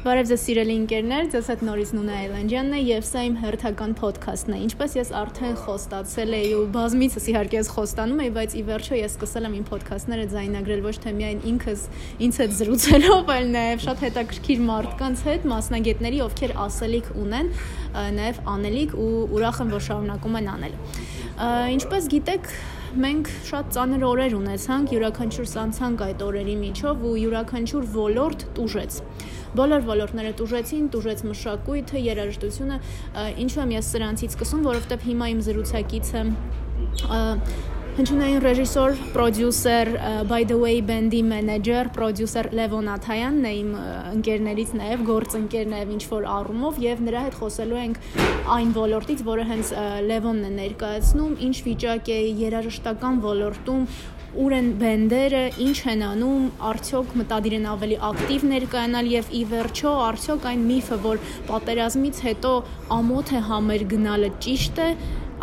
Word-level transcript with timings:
Բարև 0.00 0.30
ձեզ 0.30 0.42
սիրելի 0.46 0.74
ընկերներ, 0.80 1.26
ձեզ 1.28 1.48
հետ 1.50 1.62
նորից 1.66 1.90
Նունա 1.92 2.12
Այլանդյանն 2.22 2.76
է 2.78 2.78
եւ 2.80 3.02
սա 3.04 3.24
իմ 3.26 3.34
հերթական 3.36 3.90
ոդքասթն 4.00 4.54
է։ 4.56 4.60
Ինչպես 4.64 4.94
ես 4.96 5.10
արդեն 5.18 5.58
խոստացել 5.60 6.36
էի 6.38 6.54
ու 6.56 6.62
բազմիցս 6.72 7.28
իհարկե 7.34 7.58
ես 7.58 7.70
խոստանում 7.74 8.22
էի, 8.24 8.32
բայց 8.38 8.56
ի 8.56 8.62
վերջո 8.70 8.96
ես 8.96 9.18
սկսել 9.18 9.48
եմ 9.50 9.58
իմ 9.60 9.66
ոդքասթները 9.68 10.24
ձայնագրել 10.32 10.82
ոչ 10.88 10.94
թե 11.04 11.12
միայն 11.20 11.44
ինքս 11.52 11.84
ինձ 12.24 12.40
հետ 12.40 12.56
զրուցելով, 12.64 13.32
այլ 13.36 13.52
նաեւ 13.60 13.84
շատ 13.84 14.04
հետաքրքիր 14.08 14.64
մարդկանց 14.72 15.24
հետ, 15.28 15.48
մասնագետների, 15.52 16.24
ովքեր 16.30 16.58
ասելիք 16.64 17.14
ունեն, 17.20 17.54
նաեւ 18.24 18.44
անելիք 18.56 18.98
ու 19.04 19.14
ուրախ 19.36 19.60
եմ, 19.60 19.72
որ 19.76 19.88
շարունակում 19.90 20.40
են 20.40 20.52
անել։ 20.56 20.74
Ինչպես 21.76 22.08
գիտեք, 22.14 22.48
մենք 23.00 23.28
շատ 23.46 23.68
ծանր 23.76 24.02
օրեր 24.08 24.32
ունեցանք, 24.34 24.94
յուրաքանչյուր 24.96 25.46
սանցանք 25.50 26.00
այդ 26.08 26.24
օրերի 26.26 26.56
միջով 26.60 27.04
ու 27.06 27.12
յուրաքանչյուր 27.20 27.84
ոլորտ 27.94 28.42
տուժեց 28.56 28.98
բոլոր 29.58 29.84
ոլորտները 29.90 30.32
տուժեցին, 30.38 30.86
տուժեց 30.94 31.24
մշակույթը, 31.30 32.04
երաժշտությունը, 32.06 32.78
ինչու 33.44 33.62
եմ 33.64 33.74
ես 33.74 33.90
սրանցից 33.96 34.36
սկսում, 34.36 34.64
որովհետև 34.70 35.06
հիմա 35.10 35.30
իմ 35.34 35.44
զրուցակիցը 35.50 36.24
հնչյունային 37.90 38.38
ռեժիսոր, 38.44 38.92
պրոդյուսեր, 39.12 39.88
by 40.30 40.44
the 40.48 40.56
way 40.56 40.76
band-ի 40.86 41.20
մենեջեր, 41.26 41.90
պրոդյուսեր 41.96 42.48
Լևոն 42.56 42.86
Աթայանն 42.94 43.48
է 43.50 43.52
իմ 43.58 43.72
ընկերներից 44.14 44.74
նաև, 44.78 45.02
գործընկեր 45.10 45.66
նաև 45.72 45.90
ինչ 45.96 46.04
որ 46.12 46.28
առումով 46.36 46.78
եւ 46.86 47.02
նրա 47.08 47.24
հետ 47.26 47.36
խոսելու 47.40 47.80
ենք 47.82 48.00
այն 48.56 48.72
ոլորտից, 48.78 49.26
որը 49.26 49.48
հենց 49.50 49.74
Լևոնն 50.06 50.46
է 50.46 50.52
ներկայացնում, 50.60 51.34
ինչ 51.50 51.56
վիճակ 51.66 52.14
է 52.14 52.20
երաժշտական 52.46 53.20
ոլորտում 53.26 53.84
ուր 54.38 54.52
են 54.54 54.68
բենդերը, 54.78 55.40
ինչ 55.64 55.78
են 55.90 56.02
անում, 56.06 56.44
արդյոք 56.70 57.14
մտադիր 57.20 57.56
են 57.56 57.64
ավելի 57.70 57.96
ակտիվ 58.10 58.44
ներկայանալ 58.50 59.08
եւ 59.10 59.32
ի 59.34 59.40
վերջո 59.50 59.94
արդյոք 60.06 60.46
այն 60.50 60.62
միֆը, 60.70 60.98
որ 61.06 61.24
պատերազմից 61.50 62.20
հետո 62.26 62.52
ամոթ 62.98 63.32
է 63.34 63.40
համեր 63.50 63.86
գնալը 63.90 64.30
ճիշտ 64.46 64.82
է, 64.86 64.88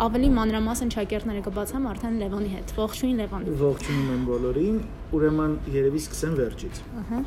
ավելի 0.08 0.28
մանրամասն 0.38 0.92
ճակերտները 0.94 1.44
կբացամ 1.48 1.86
արդեն 1.92 2.18
Լևոնի 2.22 2.50
հետ։ 2.54 2.72
Ողջույն 2.78 3.16
Լևոն։ 3.18 3.46
Ողջունում 3.62 4.10
եմ 4.14 4.24
բոլորին։ 4.28 4.76
Ուրեմն 5.18 5.56
երևի 5.74 6.02
սկսեմ 6.04 6.36
վերջից։ 6.38 6.82
Ահա 7.02 7.22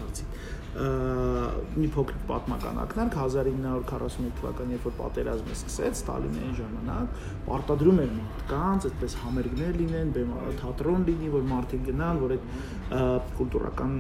մի 0.72 1.88
փոքր 1.92 2.20
պատմական 2.30 2.78
ակնարկ 2.80 3.16
1941 3.20 4.30
թվականին 4.38 4.76
երբ 4.78 4.86
որ 4.88 4.94
պատերազմը 5.00 5.56
սկսեց 5.58 5.98
Ստալինային 6.00 6.54
ժամանակ 6.60 7.18
պարտադրում 7.48 8.00
էր 8.04 8.14
մարդկանց 8.20 8.88
այդպես 8.92 9.18
համերգներ 9.24 9.80
լինեն, 9.82 10.14
թատրոն 10.62 11.04
լինի, 11.10 11.32
որ 11.36 11.44
մարդիկ 11.52 11.84
գնան, 11.90 12.22
որ 12.24 12.36
այդ 12.38 12.48
կուլտուրական 13.42 13.98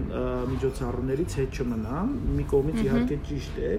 միջոցառումներից 0.53 1.37
հետ 1.41 1.59
չմնան։ 1.59 2.15
Մի 2.39 2.47
կողմից 2.55 2.81
իհարկե 2.85 3.19
ճիշտ 3.27 3.61
է, 3.67 3.73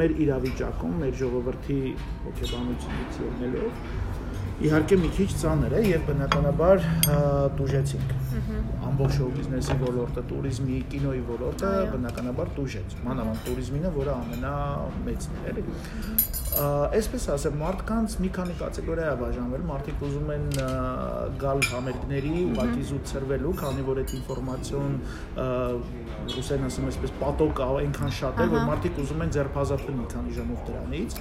մեր 0.00 0.16
իրավիճակում, 0.26 0.94
մեր 1.04 1.18
ժողովրդի 1.24 1.80
հոգեբանությունից 2.26 3.20
ելնելով 3.24 4.19
իհարկե 4.68 5.00
մի 5.00 5.12
քիչ 5.16 5.30
ծանր 5.40 5.76
է 5.78 5.84
եւ 5.88 6.08
բնականաբար 6.10 6.84
դուժեցինք 7.60 8.18
ամբողջ 8.90 9.14
շոու 9.16 9.30
բիզնեսի 9.36 9.74
ոլորտը, 9.80 10.22
туриզմի, 10.30 10.76
կինոյի 10.92 11.22
ոլորտը 11.28 11.70
բնականաբար 11.92 12.50
դուժեց։ 12.56 12.94
Մանավանդ 13.06 13.42
туриզմինը, 13.46 13.90
որը 13.96 14.12
ամենամեծն 14.16 15.38
է, 15.40 15.42
էլի։ 15.50 15.64
Այսպես 17.00 17.26
ասեմ, 17.34 17.58
մարդկանց 17.60 18.16
մի 18.24 18.30
քանի 18.36 18.54
կատեգորիա 18.60 19.12
բաժանվել, 19.20 19.64
մարդիկ 19.70 20.04
ուզում 20.08 20.32
են 20.34 20.46
գալ 21.40 21.62
համերգների, 21.70 22.32
ուղղակի 22.50 22.86
զուտցրվելու, 22.90 23.54
քանի 23.60 23.84
որ 23.86 24.00
այդ 24.02 24.14
ինֆորմացիոն 24.18 24.96
ռուսերեն 26.30 26.66
ասում 26.66 26.88
այսպես 26.90 27.14
պատոկ 27.20 27.62
այնքան 27.64 28.12
շատ 28.18 28.40
է, 28.40 28.48
որ 28.50 28.66
մարդիկ 28.70 28.98
ուզում 29.04 29.22
են 29.24 29.32
ձերբազատվել 29.36 29.96
մի 30.00 30.06
քանի 30.10 30.34
ժամով 30.40 30.64
դրանից։ 30.70 31.16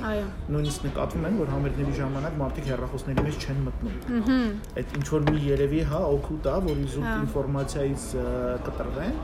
Նույնիսկ 0.50 0.88
նկատվում 0.90 1.28
են, 1.30 1.40
որ 1.40 1.54
համերգների 1.54 1.96
ժամանակ 2.00 2.38
մարդիկ 2.40 2.70
հեռախոսների 2.70 3.29
մեջ 3.30 3.46
չեն 3.46 3.60
մտնում։ 3.68 4.54
Այդ 4.80 4.94
ինչ 5.00 5.06
որ 5.14 5.26
մի 5.30 5.42
երևի, 5.46 5.82
հա, 5.90 6.02
օգուտ 6.16 6.50
է, 6.50 6.56
որ 6.66 6.82
իզուտ 6.84 7.10
ինֆորմացիայից 7.14 8.06
կտրվեն։ 8.68 9.20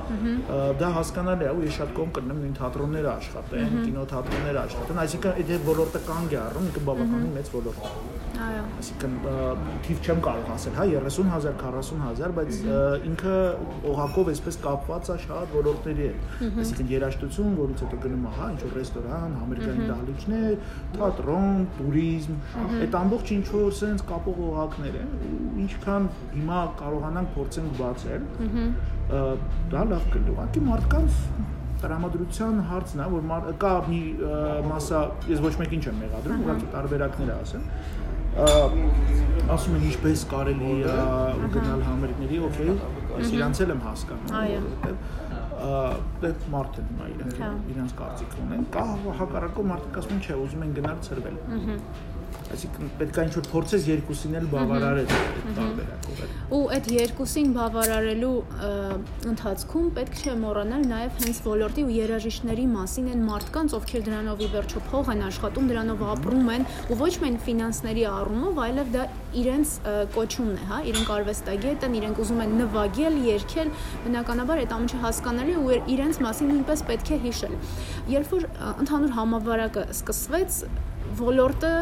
Դա 0.82 0.92
հասկանալի 1.00 1.46
է, 1.50 1.54
ու 1.56 1.66
ես 1.66 1.80
շատ 1.80 1.96
կողմ 2.00 2.14
կնեմ 2.20 2.44
նույն 2.46 2.58
թատրոնները 2.60 3.12
աշխատեն, 3.16 3.80
կինոթատրոնները 3.86 4.62
աշխատեն, 4.66 5.02
այսինքն 5.06 5.42
այդ 5.42 5.56
ոլորտը 5.72 6.04
կանգ 6.12 6.36
է 6.36 6.40
առնում, 6.46 6.70
ինքը 6.72 6.86
բավականին 6.92 7.34
մեծ 7.40 7.52
ոլորտ 7.56 7.86
է։ 7.86 8.24
Այո։ 8.36 8.64
Այսինքն 8.76 9.14
թիվ 9.86 10.00
չեմ 10.06 10.22
կարող 10.26 10.50
ասել, 10.56 10.74
հա, 10.76 10.86
30000, 10.92 11.54
40000, 11.62 12.34
բայց 12.36 12.58
ինքը 13.10 13.36
օղակով 13.92 14.32
այսպես 14.34 14.58
կապված 14.66 15.12
է 15.14 15.18
շատ 15.26 15.54
ոլորտների 15.56 16.08
հետ։ 16.10 16.44
Այսինքն 16.66 16.92
երաժշտություն, 16.96 17.56
որից 17.62 17.84
հետո 17.86 18.00
գնում 18.06 18.26
է, 18.26 18.34
հա, 18.36 18.50
ինչ 18.56 18.60
որ 18.66 18.76
ռեստորան, 18.80 19.38
համերգային 19.40 19.90
դահլիճներ, 19.92 20.58
թատրոն, 20.96 21.64
туриզմ, 21.80 22.36
այդ 22.82 23.00
ամբողջ 23.00 23.34
ինչ 23.36 23.46
որ 23.56 23.76
sense 23.96 24.06
կապող 24.10 24.40
օղակներ 24.46 24.96
են, 25.00 25.12
ինչքան 25.64 26.08
հիմա 26.36 26.62
կարողանանք 26.80 27.30
փորձենք 27.36 27.76
բացել։ 27.80 28.22
Դա 29.72 29.84
լավ 29.92 30.08
կլինի։ 30.16 30.64
Մարդկանց 30.70 31.20
տրամադրության 31.86 32.62
հարցն 32.70 33.04
է, 33.04 33.08
որ 33.16 33.22
կա 33.62 33.74
մի 33.90 34.02
մասա, 34.70 35.02
ես 35.32 35.44
ոչ 35.46 35.54
մեկին 35.62 35.86
չեմ 35.86 36.02
մեղադրում, 36.06 36.44
ուղղակի 36.46 36.72
տարբերակներ 36.76 37.34
ասեմ 37.36 37.64
ասում 38.36 39.76
են 39.78 39.84
ինչպես 39.92 40.24
կարելի 40.32 40.72
է 40.84 40.96
գնալ 41.54 41.84
համերգների, 41.86 42.40
օքեյ, 42.50 42.72
ես 43.22 43.30
իրանց 43.38 43.62
էլ 43.64 43.72
եմ 43.76 43.84
հասկանում, 43.86 44.34
որովհետև 44.36 45.24
դե 46.22 46.32
մարդ 46.52 46.80
են 46.82 46.90
հիմա 46.90 47.06
իրենք 47.14 47.38
հա։ 47.42 47.50
իրենց 47.72 47.94
կարծիք 48.02 48.34
ունեն, 48.44 48.66
կա 48.76 48.84
հակառակով 49.22 49.70
մարդիկ 49.72 50.00
ասում 50.02 50.16
են 50.16 50.22
չէ, 50.26 50.36
ուզում 50.46 50.66
են 50.66 50.74
գնալ 50.76 51.00
ծրվել։ 51.06 51.38
Այսինքն 52.56 52.92
պետք 53.00 53.18
է 53.20 53.24
ինչ-որ 53.26 53.48
փորձես 53.52 53.86
երկուսին 53.90 54.36
էլ 54.40 54.46
բավարարել 54.54 55.10
այդ 55.16 55.48
տարբերակով։ 55.56 56.22
Ու 56.56 56.60
այդ 56.76 56.86
երկուսին 56.96 57.50
բավարարելու 57.56 58.36
ընթացքում 59.32 59.90
պետք 59.98 60.22
չէ 60.22 60.36
մոռանալ 60.40 60.86
նաև 60.92 61.20
հենց 61.26 61.42
ոլորտի 61.46 61.84
ու 61.86 61.94
երաժիշտների 61.96 62.68
մասին 62.76 63.10
են 63.16 63.26
մարդկանց, 63.26 63.76
ովքեր 63.80 64.06
դրանով 64.06 64.44
ի 64.46 64.50
վերջո 64.56 64.84
փող 64.88 65.12
են 65.16 65.26
աշխատում, 65.26 65.70
դրանով 65.74 66.04
ապրում 66.16 66.52
են 66.56 66.68
ու 66.96 67.00
ոչ 67.02 67.12
միայն 67.26 67.38
ֆինանսների 67.46 68.06
առումով, 68.16 68.62
այլև 68.66 68.92
դա 68.96 69.06
իրենց 69.36 69.76
կոչումն 70.16 70.56
է, 70.56 70.66
հա, 70.70 70.80
իրենք 70.96 71.12
արվեստագետ 71.16 71.86
են, 71.90 71.98
իրենք 72.00 72.22
ուզում 72.24 72.44
են 72.46 72.56
նվագել, 72.62 73.18
երգել, 73.26 73.72
բնականաբար 74.06 74.62
այդ 74.64 74.76
ամենը 74.76 75.02
հասկանալի 75.06 75.56
ու 75.60 75.80
իրենց 75.96 76.22
մասին 76.24 76.52
նույնպես 76.54 76.86
պետք 76.92 77.12
է 77.16 77.20
հիշել։ 77.26 77.56
Երբ 78.16 78.36
որ 78.36 78.48
ընդհանուր 78.86 79.16
համավարակը 79.20 79.88
սկսվեց, 79.96 80.62
ոլորտը 81.20 81.74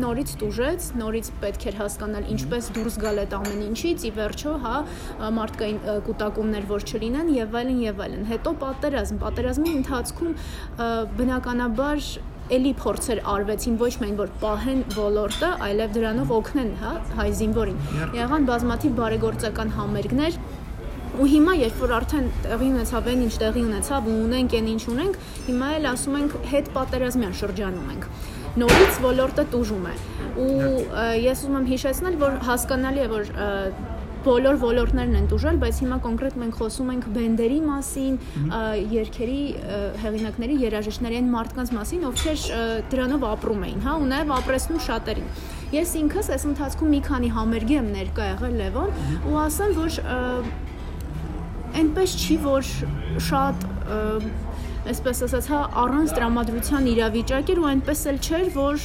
նորից 0.00 0.32
տուժեց, 0.40 0.88
նորից 1.00 1.30
պետք 1.42 1.66
էր 1.70 1.78
հասկանալ 1.80 2.28
ինչպես 2.34 2.68
դուրս 2.76 2.98
գալ 3.02 3.20
այդ 3.24 3.36
ամեն 3.40 3.62
ինչից, 3.66 4.04
ի 4.06 4.10
վերջո, 4.18 4.52
հա, 4.64 4.74
մարդկային 5.38 5.80
կൂട്ടակումներ 6.06 6.68
որ 6.70 6.86
չլինեն 6.90 7.32
եւ 7.36 7.56
այլն 7.60 7.80
եւ 7.86 8.04
այլն։ 8.06 8.28
Հետո 8.30 8.52
պատերազմ, 8.64 9.20
պատերազմի 9.24 9.74
ընթացքում 9.80 10.36
բնականաբար 11.20 12.10
էլի 12.50 12.70
փորձեր 12.80 13.20
արվեցին 13.30 13.76
ոչ 13.78 13.92
միայն 14.00 14.16
որ 14.18 14.30
պահեն 14.40 14.80
ոլորտը, 14.96 15.50
այլև 15.66 15.92
դրանով 15.96 16.32
օգնեն, 16.34 16.72
հա, 16.80 16.94
հայ 17.20 17.28
զինվորին։ 17.40 17.78
Եղան 18.18 18.48
բազմաթիվ 18.48 18.96
բարեգործական 18.98 19.70
համերգներ, 19.76 20.40
ու 21.20 21.26
հիմա 21.30 21.54
երբ 21.60 21.78
որ 21.82 21.94
արդեն 21.96 22.26
տեղի 22.44 22.68
ունեցավ 22.70 23.08
այն 23.12 23.22
ինչ 23.26 23.32
տեղի 23.42 23.62
ունեցավ 23.66 24.10
ու 24.10 24.18
ունենք 24.24 24.52
այն 24.58 24.68
ինչ 24.74 24.82
ունենք, 24.92 25.16
հիմա 25.46 25.70
էլ 25.78 25.88
ասում 25.90 26.18
ենք 26.20 26.36
հետ 26.50 26.70
պատերազմյան 26.76 27.34
շրջանում 27.40 27.88
ենք 27.94 28.06
նորից 28.58 29.00
ոլորտը 29.04 29.46
տուժում 29.54 29.86
է 29.90 29.94
ու 30.40 30.50
ես 31.22 31.44
ուզում 31.44 31.56
եմ 31.60 31.70
հիշեցնել 31.70 32.20
որ 32.20 32.36
հասկանալի 32.48 33.02
է 33.04 33.08
որ 33.14 33.32
բոլոր 34.20 34.58
ոլորտներն 34.60 35.16
են 35.16 35.28
տուժել, 35.30 35.58
բայց 35.62 35.78
հիմա 35.80 35.96
կոնկրետ 36.04 36.34
մենք 36.40 36.56
խոսում 36.60 36.90
ենք 36.92 37.06
բենդերի 37.14 37.60
մասին, 37.64 38.18
երգերի 38.92 39.38
հեղինակների, 40.02 40.56
երաժիշտների 40.64 41.18
այն 41.20 41.30
մարդկանց 41.34 41.72
մասին, 41.76 42.04
ովքեր 42.10 42.44
դրանով 42.92 43.24
ապրում 43.30 43.64
էին, 43.70 43.80
հա, 43.86 43.94
ու 43.96 44.10
նաև 44.10 44.34
ապրեցնում 44.36 44.82
շատերին։ 44.88 45.30
Ես 45.72 45.94
ինքս 46.02 46.30
այս 46.36 46.46
ընթացքում 46.50 46.92
մի 46.96 47.00
քանի 47.08 47.32
համերգի 47.38 47.80
եմ 47.80 47.90
ներկա 47.96 48.28
եղել 48.34 48.60
Լևոն 48.60 48.94
ու 49.30 49.40
ասեմ, 49.46 49.74
որ 49.80 49.98
այնպես 51.80 52.16
չի, 52.20 52.36
որ 52.44 52.70
շատ 53.30 53.68
այսպես 54.90 55.22
ասած, 55.26 55.48
հա, 55.50 55.60
առանց 55.84 56.12
տրամադրության 56.16 56.88
իրավիճակ 56.90 57.50
էր 57.54 57.60
ու 57.60 57.68
այնպես 57.70 58.02
էլ 58.10 58.18
չէր, 58.26 58.48
որ 58.56 58.84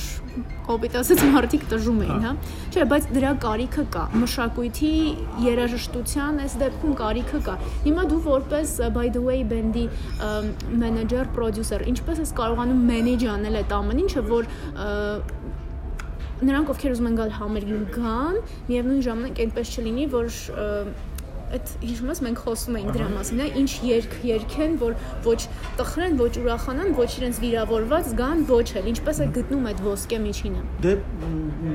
կոպիտ 0.65 0.95
ասած 0.99 1.21
մարդիկ 1.31 1.65
տժում 1.71 1.99
էին, 2.05 2.23
հա։ 2.25 2.31
Չէ, 2.73 2.85
բայց 2.91 3.07
դրա 3.15 3.31
կարիքը 3.45 3.85
կա։ 3.95 4.03
Մշակույթի 4.21 4.91
երաժշտության 5.45 6.39
այս 6.45 6.55
դեպքում 6.61 6.95
կարիքը 7.01 7.41
կա։ 7.45 7.55
Հիմա 7.85 8.05
դու 8.11 8.19
որպես 8.25 8.73
by 8.97 9.05
the 9.15 9.23
way 9.25 9.39
բենդի 9.51 9.85
մենեջեր, 10.83 11.31
պրոդյուսեր, 11.37 11.87
ինչպես 11.93 12.21
ես 12.25 12.35
կարողանում 12.41 12.85
մենեջ 12.91 13.27
անել 13.35 13.59
այդ 13.61 13.75
ամեն 13.79 14.03
ինչը, 14.05 14.25
որ 14.31 14.49
նրանք 16.45 16.71
ովքեր 16.73 16.95
ուզում 16.95 17.09
են 17.09 17.19
գալ 17.21 17.29
համերգին 17.39 17.83
գան, 17.95 18.39
միևնույն 18.67 19.03
ժամանակ 19.05 19.37
այնպես 19.45 19.69
չլինի, 19.75 20.07
որ 20.11 20.39
այդ 21.53 21.71
հիշում 21.85 22.09
ես 22.11 22.21
մենք 22.25 22.39
խոսում 22.45 22.77
էինք 22.79 22.95
դրա 22.95 23.07
մասին, 23.13 23.39
նա 23.41 23.47
ինչ 23.61 23.71
երգ 23.85 24.15
երգեն, 24.25 24.75
որ 24.81 24.95
ոչ 25.25 25.37
տխրեն, 25.79 26.17
ոչ 26.21 26.31
ուրախանան, 26.41 26.89
ոչ 26.97 27.09
իրենց 27.19 27.39
վիրավորված 27.43 28.09
զգան, 28.11 28.43
ոչ 28.49 28.67
էլ 28.81 28.89
ինչպես 28.91 29.21
է 29.21 29.27
գտնում 29.35 29.67
այդ 29.69 29.83
ոսկե 29.85 30.19
միջինը։ 30.25 30.63
Դե 30.85 30.93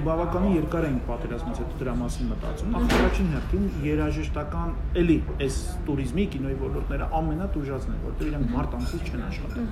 բավականին 0.06 0.54
երկար 0.60 0.86
էին 0.90 0.98
պատերազմից 1.10 1.60
հետո 1.60 1.78
դրա 1.80 1.94
մասին 2.00 2.30
մտածում։ 2.30 2.76
Առաջին 2.80 3.30
հերթին 3.34 3.64
երաժշտական 3.86 4.74
էլի 5.00 5.18
այս 5.46 5.58
туриզմի 5.88 6.26
կինոյի 6.34 6.58
ոլորտները 6.60 7.08
ամենատուժածն 7.20 7.94
են, 7.94 8.00
որտեղ 8.06 8.30
իրենք 8.30 8.54
մարտ 8.54 8.76
ամսից 8.80 9.10
չեն 9.10 9.24
աշխատում։ 9.30 9.68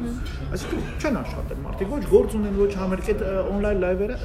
Այսինքն 0.58 0.98
չեն 0.98 1.18
աշխատել 1.22 1.62
մարդիկ, 1.68 1.92
ոչ 1.94 2.02
գործ 2.12 2.36
ունեն, 2.38 2.58
ոչ 2.58 2.72
համերգ, 2.82 3.10
այդ 3.14 3.24
on-line 3.54 3.82
live-երը 3.84 4.16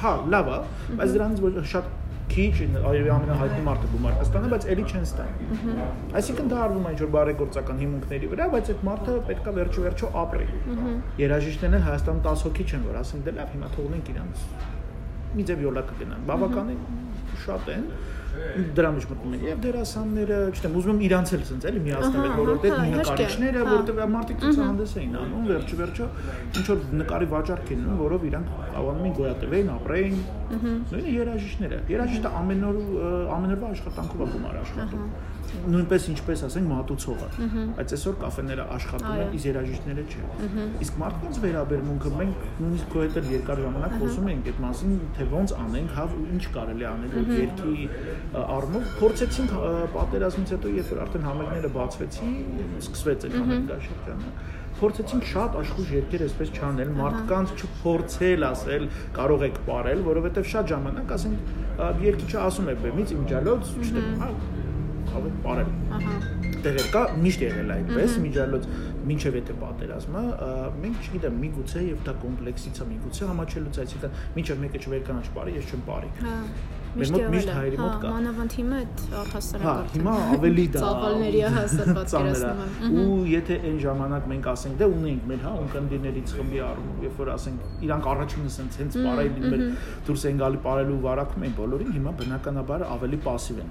հա, 0.00 0.14
լավ 0.34 0.50
է, 0.50 0.60
բայց 1.00 1.16
դրանից 1.16 1.70
շատ 1.70 1.96
քիչ 2.30 2.54
այո 2.90 3.10
ամենահայտնի 3.14 3.62
մարդը 3.66 3.88
գումար 3.94 4.14
կստանա, 4.20 4.50
բայց 4.52 4.66
ելի 4.70 4.84
չեն 4.90 5.06
ստանում։ 5.08 5.80
Այսինքն 6.20 6.50
դա 6.50 6.60
արվում 6.66 6.86
է 6.86 6.92
ինչ-որ 6.94 7.10
բարեգործական 7.16 7.80
հիմունքների 7.82 8.30
վրա, 8.30 8.46
բայց 8.54 8.70
այդ 8.74 8.84
մարդը 8.90 9.16
պետքա 9.30 9.54
վերջո 9.58 9.84
վերջո 9.86 10.10
ապրի։ 10.20 10.48
Երաժիշտներն 11.20 11.84
Հայաստանում 11.90 12.22
10 12.30 12.44
հոգի 12.46 12.66
չեն, 12.70 12.86
որ 12.90 13.00
ասեն 13.00 13.24
դե 13.26 13.34
լավ, 13.40 13.52
հիմա 13.56 13.72
թողնենք 13.74 14.10
իրանց։ 14.14 14.46
Մի 15.30 15.46
ձև 15.50 15.64
յոլա 15.66 15.82
կգնան։ 15.90 16.24
Բավականին 16.30 16.80
շատ 17.44 17.68
են 17.74 17.84
դրա 18.76 18.90
մեջ 18.96 19.06
մտնում 19.10 19.34
են. 19.36 19.42
Եւ 19.46 19.60
դերասանները, 19.64 20.38
չգիտեմ, 20.50 20.76
ուզում 20.80 20.92
եմ 20.94 21.02
իրանց 21.06 21.32
էլ 21.36 21.42
ցենց 21.50 21.66
էլի 21.70 21.82
միացնել 21.86 22.26
այդ 22.26 22.36
ոլորտը, 22.40 22.70
նկարիչները, 22.90 23.64
որովհետեւ 23.70 24.00
մարդիկ 24.14 24.40
ցուցահանդես 24.44 24.94
էին 25.00 25.16
անում, 25.20 25.44
վերջ 25.50 25.74
վերջո 25.80 26.08
ինչ 26.60 26.66
որ 26.70 26.84
նկարի 27.00 27.28
վաճառք 27.30 27.72
են, 27.74 27.84
որով 28.00 28.26
իրանք 28.30 28.54
կարողանում 28.60 29.08
են 29.10 29.14
գոյատևեն, 29.20 29.70
ապրեն։ 29.76 30.16
Նույնը 30.90 31.12
երաժիշտները։ 31.20 31.82
Երաժիշտը 31.94 32.32
ամեն 32.40 32.64
օր 32.70 32.80
ամեն 33.36 33.54
օրվա 33.56 33.74
աշխատանքով 33.76 34.24
է 34.24 34.30
գումար 34.34 34.60
աշխատում 34.64 35.06
նույնպես 35.70 36.06
ինչպես 36.12 36.42
ասենք 36.46 36.68
մատուցողը 36.70 37.28
բայց 37.78 37.94
այսօր 37.96 38.16
կաֆեները 38.20 38.66
աշխատում 38.76 39.22
են 39.24 39.34
իսկ 39.38 39.48
երաժիշտները 39.50 40.04
չէ 40.10 40.22
իսկ 40.84 41.00
մարդկանց 41.02 41.40
վերաբերմունքը 41.44 42.12
մենք 42.20 42.44
նույնիսկ 42.60 42.92
քո 42.94 43.04
հետ 43.06 43.30
երկար 43.34 43.62
ժամանակ 43.64 43.96
խոսում 44.00 44.30
ենք 44.30 44.50
այդ 44.50 44.62
մասին 44.66 44.94
թե 45.18 45.26
ոնց 45.34 45.54
անենք 45.64 45.96
հա 45.98 46.06
ինչ 46.20 46.44
կարելի 46.56 46.88
անել 46.90 47.12
որ 47.18 47.34
երկի 47.40 47.88
առումով 48.40 48.94
փորձեցինք 49.00 49.54
պատերազմից 49.96 50.54
հետո 50.56 50.74
երբ 50.80 50.94
որ 50.94 51.02
արդեն 51.06 51.28
համերգները 51.30 51.72
բացվեցին 51.80 52.34
սկսվեց 52.80 53.28
այդ 53.30 53.38
համերգաշրջանը 53.40 54.34
փորձեցինք 54.80 55.26
շատ 55.28 55.56
աշխուժ 55.60 55.90
երկեր 55.92 56.22
այսպես 56.26 56.52
չանել 56.56 56.92
մարդկանց 57.00 57.50
չփորձել 57.58 58.46
ասել 58.48 58.86
կարող 59.18 59.44
եք 59.48 59.58
ապարել 59.60 60.04
որովհետև 60.06 60.48
շատ 60.52 60.70
ժամանակ 60.72 61.12
ասենք 61.18 61.52
երկիչը 62.06 62.40
ասում 62.46 62.70
է 62.70 62.76
բեմից 62.86 63.14
իմ 63.16 63.26
ջալոց 63.34 63.74
չտեմ 63.80 64.08
հա 64.22 64.30
կարող 65.08 65.38
ապարել 65.40 65.70
ահա 65.98 66.16
տեղեր 66.64 66.88
կա 66.94 67.02
միշտ 67.24 67.44
եղել 67.46 67.72
այդպես 67.76 68.16
միջալոց 68.24 68.68
մինչև 69.10 69.38
եթե 69.40 69.56
պատերազմը 69.62 70.24
մենք 70.84 71.06
չգիտեմ 71.06 71.40
միգուցե 71.44 71.84
եւ 71.86 72.04
դա 72.08 72.14
կոմպլեքսից 72.26 72.80
է 72.84 72.88
միգուցե 72.90 73.30
համաչելուց 73.30 73.80
այսինքն 73.84 74.20
մինչև 74.36 74.62
մեկը 74.66 74.84
չվերկանա 74.84 75.24
չպարի 75.30 75.56
ես 75.56 75.70
չեմ 75.70 75.86
պարի 75.88 76.12
հա 76.20 76.36
Մեր 76.95 77.09
մոտ 77.11 77.23
միշտ 77.33 77.49
հայերի 77.51 77.77
մոտ 77.81 77.95
կա։ 77.99 78.09
Մանավանդ 78.15 78.53
հիմա 78.55 78.75
այդ 78.79 79.01
առհասարակ 79.19 79.65
Հա, 79.65 79.71
հիմա 79.95 80.11
ավելի 80.35 80.63
դա 80.75 80.83
ծավալների 80.85 81.41
հասար 81.55 81.89
պատկերացնում 81.97 82.61
եմ։ 82.85 82.93
Ու 83.01 83.17
եթե 83.31 83.57
այն 83.67 83.79
ժամանակ 83.83 84.29
մենք 84.31 84.47
ասենք 84.51 84.77
դե 84.79 84.87
ունենք 84.95 85.25
մեր 85.31 85.41
հա 85.43 85.51
ունկնդիրներից 85.65 86.33
խմբի 86.35 86.61
առումով, 86.65 87.01
երբ 87.05 87.19
որ 87.19 87.31
ասենք 87.35 87.83
իրանք 87.85 88.07
առաջինը 88.15 88.53
սենց 88.55 88.77
հենց 88.79 88.97
բարայլին 89.05 89.45
մեր 89.55 89.65
դուրս 90.07 90.23
են 90.31 90.39
գալի 90.39 90.61
բարելու 90.63 90.99
վարակում 91.03 91.45
են 91.45 91.53
բոլորին, 91.59 91.91
հիմա 91.95 92.13
բնականաբար 92.15 92.85
ավելի 92.95 93.19
пассив 93.25 93.59
են։ 93.59 93.69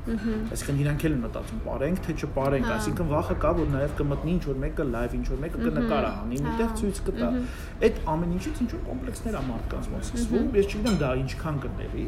Այսինքն 0.53 0.85
իրանք 0.85 1.05
էլ 1.09 1.15
են 1.15 1.25
մտածում 1.25 1.65
բարենք 1.65 2.05
թե 2.05 2.17
չպարենք, 2.21 2.69
հա։ 2.69 2.77
այսինքն 2.77 3.11
վախը 3.15 3.37
կա 3.45 3.51
որ 3.65 3.69
նաև 3.75 3.97
կմտնի 4.05 4.35
ինչ 4.35 4.45
որ 4.45 4.61
մեկը 4.65 4.85
լայվ, 4.95 5.17
ինչ 5.19 5.27
որ 5.33 5.41
մեկը 5.45 5.65
կնկարա 5.65 6.13
հանի, 6.19 6.41
միտեղ 6.45 6.71
ցույց 6.81 7.01
կտա։ 7.09 7.29
Այդ 7.85 8.01
ամեն 8.15 8.35
ինչից 8.35 8.63
ինչ 8.65 8.71
որ 8.75 8.83
կոմպլեքսներ 8.85 9.35
է 9.35 9.43
մարդկանց 9.49 9.89
մոտ 9.95 10.09
սկսվում, 10.09 10.49
ես 10.55 10.69
չգիտեմ 10.75 10.99
դա 11.05 11.11
ինչքան 11.25 11.61
կտևի, 11.65 12.05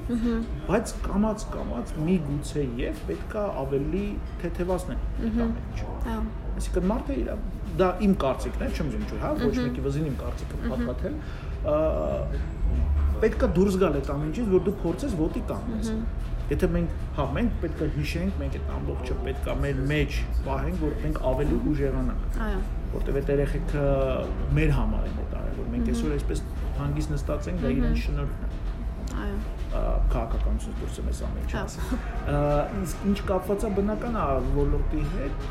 բայց 0.66 0.94
կամած 1.05 1.45
կամած 1.53 1.91
մի 2.05 2.15
գուցե 2.27 2.63
եւ 2.81 3.01
պետքա 3.09 3.43
ավելի 3.61 4.03
թեթևացնել 4.41 4.99
այդ 5.01 5.41
ամեն 5.45 5.59
ինչը։ 5.71 5.85
Հա։ 6.05 6.15
Այսինքն 6.51 6.87
մարդը 6.91 7.17
իր 7.21 7.29
դա 7.81 7.89
իմ 8.05 8.15
կարծիքն 8.21 8.65
է, 8.65 8.69
չեմ 8.71 8.89
չէ, 8.91 9.19
հա, 9.21 9.29
ոչ 9.41 9.53
մեկի 9.57 9.85
վզին 9.85 10.09
իմ 10.11 10.17
կարծիքը 10.21 10.55
փաթաթել, 10.65 11.15
պետքա 13.21 13.49
դուրս 13.57 13.77
գալ 13.81 13.97
այդ 14.01 14.11
ամեն 14.15 14.31
ինչից, 14.31 14.51
որ 14.51 14.65
դու 14.67 14.75
փորձես 14.81 15.15
ոտի 15.21 15.43
կանգնես։ 15.51 15.93
Եթե 16.51 16.67
մենք, 16.67 16.95
հա, 17.15 17.25
մենք 17.37 17.51
պետք 17.61 17.81
է 17.81 17.87
հիշենք, 17.95 18.39
մենք 18.41 18.55
այդ 18.59 18.71
ամբողջը 18.75 19.15
պետք 19.27 19.45
է 19.47 19.53
մեր 19.61 19.77
մեջ 19.91 20.17
պահենք, 20.47 20.81
որ 20.81 20.97
մենք 21.05 21.19
ավելի 21.31 21.59
ուժեղանանք։ 21.71 22.39
Այո։ 22.47 22.59
Որտեւ 22.91 23.19
այդ 23.21 23.31
երեխեքը 23.31 23.85
մեր 24.59 24.73
համար 24.81 25.07
են 25.07 25.21
այդ 25.21 25.37
արել, 25.39 25.55
որ 25.61 25.71
մենք 25.77 25.93
այսօր 25.93 26.15
այսպես 26.17 26.43
հանգիստ 26.81 27.15
նստած 27.15 27.49
ենք, 27.53 27.63
դա 27.63 27.73
իրենց 27.77 28.03
շնորհքն 28.09 28.43
է 28.49 29.60
քաղաքականությունից 29.71 30.79
դուրս 30.81 30.99
եմ 31.01 31.09
այս 31.11 31.21
ամեն 31.27 31.45
ինչը 31.45 31.59
ասում։ 31.61 32.03
Իսկ 32.81 33.05
ինչ 33.11 33.17
կապված 33.29 33.65
է 33.67 33.71
բնական 33.77 34.17
է 34.19 34.25
ոլորտի 34.57 35.03
հետ, 35.15 35.45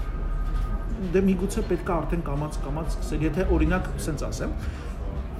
դե 1.14 1.22
միգուցե 1.30 1.64
պետք 1.70 1.90
է 1.90 1.94
արդեն 1.96 2.24
կամած 2.28 2.58
կամած 2.66 2.94
սկսել, 2.94 3.24
եթե 3.30 3.46
օրինակ 3.56 3.88
ասենց 3.96 4.24
ասեմ, 4.28 4.54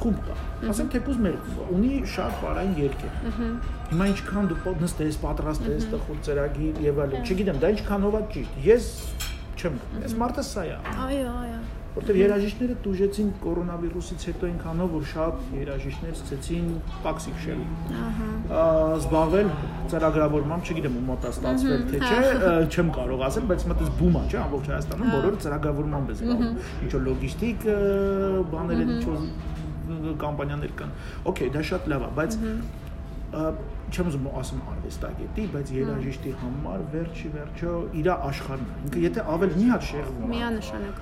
խումբ 0.00 0.20
կա։ 0.24 0.36
Ասենք 0.72 0.94
թեկուզ 0.94 1.18
մեր 1.26 1.34
ունի 1.76 1.92
շատ 2.14 2.38
բարային 2.40 2.74
երկեր։ 2.80 3.18
Հիմա 3.90 4.06
ինչքան 4.14 4.50
դու 4.54 4.74
նստես, 4.80 5.18
պատրաստես, 5.26 5.88
տխուր 5.92 6.22
ծրագիր 6.28 6.80
եւ 6.86 7.02
այլն, 7.04 7.26
չգիտեմ, 7.26 7.60
դա 7.60 7.72
ինչքանով 7.76 8.16
է 8.16 8.22
ճիշտ։ 8.36 8.60
Ես 8.70 8.88
չեմ, 9.60 9.80
ես 10.06 10.16
մարդը 10.24 10.46
սա 10.46 10.64
է։ 10.70 10.78
Այո, 11.04 11.32
այո 11.44 11.49
որտեղ 11.90 12.18
երաժիշտները 12.20 12.74
դուժեցին 12.84 13.30
կորոնավիրուսից 13.42 14.24
հետո 14.30 14.48
այնքանով 14.50 14.92
որ 14.94 15.06
շատ 15.10 15.40
երաժիշտներ 15.58 16.12
սկսեցին 16.14 16.68
տաքսի 17.06 17.32
քշել։ 17.38 17.62
Ահա։ 18.00 18.28
Զբաղվել 19.00 19.50
ծրագրավորմամբ, 19.90 20.70
չգիտեմ 20.70 20.98
ում 21.00 21.08
մոտ 21.10 21.26
է 21.26 21.32
ստացվել 21.34 21.82
թե 21.90 22.02
չէ, 22.10 22.20
չեմ 22.70 22.92
կարող 22.94 23.24
ասել, 23.30 23.48
բայց 23.50 23.66
մտած 23.70 23.90
բում 24.00 24.18
է, 24.20 24.22
չէ, 24.30 24.38
ամբողջ 24.44 24.70
Հայաստանում 24.70 25.10
բոլորը 25.16 25.40
ծրագրավորմամբ 25.46 26.10
է 26.10 26.18
զբաղվում։ 26.20 26.60
Ինչ 26.86 26.92
որ 26.94 27.04
լոգիստիկ 27.10 27.66
բաներ 28.54 28.84
են, 28.84 28.94
ինչ 28.94 29.04
որ 29.10 29.18
կամպանիաներ 30.20 30.76
կան։ 30.78 30.94
Okay, 31.30 31.50
դա 31.50 31.64
շատ 31.66 31.90
լավ 31.90 32.06
է, 32.06 32.10
բայց 32.20 32.38
չեմ 33.30 34.08
ուզում 34.10 34.26
ասում 34.40 34.60
արվեստագետի, 34.70 35.44
բայց 35.54 35.70
երաժիշտի 35.74 36.32
համար 36.40 36.82
վերջի 36.92 37.28
վերջո 37.34 37.74
իր 38.00 38.08
աշխարհն 38.14 38.64
է։ 38.70 38.74
Ինքը 38.80 39.02
եթե 39.04 39.24
ավել 39.34 39.52
մի 39.54 39.66
հատ 39.70 39.86
շեղվում 39.88 40.30
Միանշանակ։ 40.30 41.00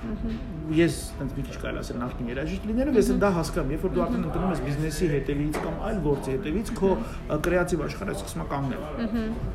Ես 0.79 0.97
տենց 1.19 1.35
մի 1.37 1.45
քիչ 1.49 1.57
կարելի 1.63 1.81
ասել 1.81 1.99
նախքին 2.03 2.29
երաժիշտ 2.29 2.67
լինելով, 2.69 2.99
ես 2.99 3.11
դա 3.23 3.29
հասկանում, 3.39 3.73
երբ 3.73 3.85
որ 3.85 3.93
դու 3.97 4.03
արդեն 4.05 4.25
ընկնում 4.29 4.53
ես 4.53 4.63
բիզնեսի 4.69 5.09
հետևից 5.13 5.59
կամ 5.65 5.79
այլ 5.89 6.01
գործի 6.05 6.33
հետևից, 6.35 6.71
քո 6.79 6.89
կրեատիվ 7.49 7.83
աշխարհը 7.89 8.15
սկսում 8.19 8.43
է 8.43 8.47
կանգնել։ 8.53 8.83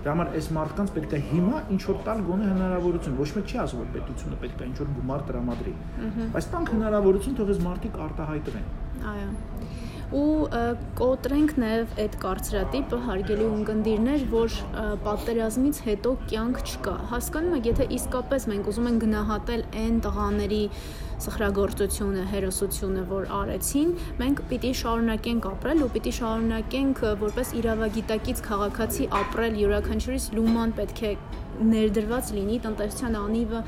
Դրա 0.04 0.14
համար 0.14 0.32
այս 0.34 0.50
մարդկանց 0.58 0.94
պետք 0.98 1.14
է 1.14 1.22
հիմա 1.30 1.62
ինչ 1.74 1.82
որ 1.90 1.98
տալ 2.08 2.24
գոնե 2.28 2.50
հնարավորություն, 2.54 3.18
ոչ 3.22 3.30
մեկ 3.38 3.54
չի 3.54 3.60
ասում 3.64 3.82
որ 3.84 3.90
պետությունը 3.94 4.40
պետք 4.44 4.64
է 4.64 4.68
ինչ 4.70 4.76
որ 4.82 4.92
գումար 4.98 5.26
տրամադրի։ 5.30 5.74
Բայց 6.34 6.50
տանք 6.54 6.74
հնարավորություն, 6.74 7.38
թող 7.38 7.54
այս 7.54 7.64
մարդիկ 7.68 8.00
արտահայտվեն։ 8.08 8.70
Այո 9.14 9.30
ու 10.12 10.48
կոտրենք 10.98 11.54
նաև 11.62 11.94
այդ 12.04 12.16
կարծրատիպը 12.24 12.98
հարգելի 13.06 13.46
ունկնդիրներ, 13.54 14.26
որ 14.34 14.58
պատերազմից 15.06 15.80
հետո 15.88 16.12
կյանք 16.32 16.60
չկա։ 16.64 16.94
Հասկանում 17.14 17.56
եք, 17.58 17.68
եթե 17.72 17.88
իսկապես 17.98 18.46
մենք 18.52 18.70
ուզում 18.74 18.90
ենք 18.90 19.04
գնահատել 19.04 19.64
այն 19.84 19.98
տղաների 20.04 20.62
սխրագործությունը, 21.24 22.24
հերոսությունը, 22.32 23.04
որ 23.12 23.30
արեցին, 23.38 23.94
մենք 24.20 24.42
պիտի 24.50 24.72
շարունակենք 24.80 25.48
ապրել 25.52 25.86
ու 25.86 25.90
պիտի 25.94 26.12
շարունակենք 26.18 27.04
որպես 27.24 27.54
իրավագիտակից 27.62 28.44
քաղաքացի 28.50 29.08
ապրել 29.22 29.58
յուրաքանչյուրիս 29.64 30.28
լուման 30.38 30.76
պետք 30.80 31.02
է 31.04 31.14
ներդրված 31.54 32.30
լինի 32.34 32.56
տնտեսության 32.64 33.16
անիվը 33.18 33.60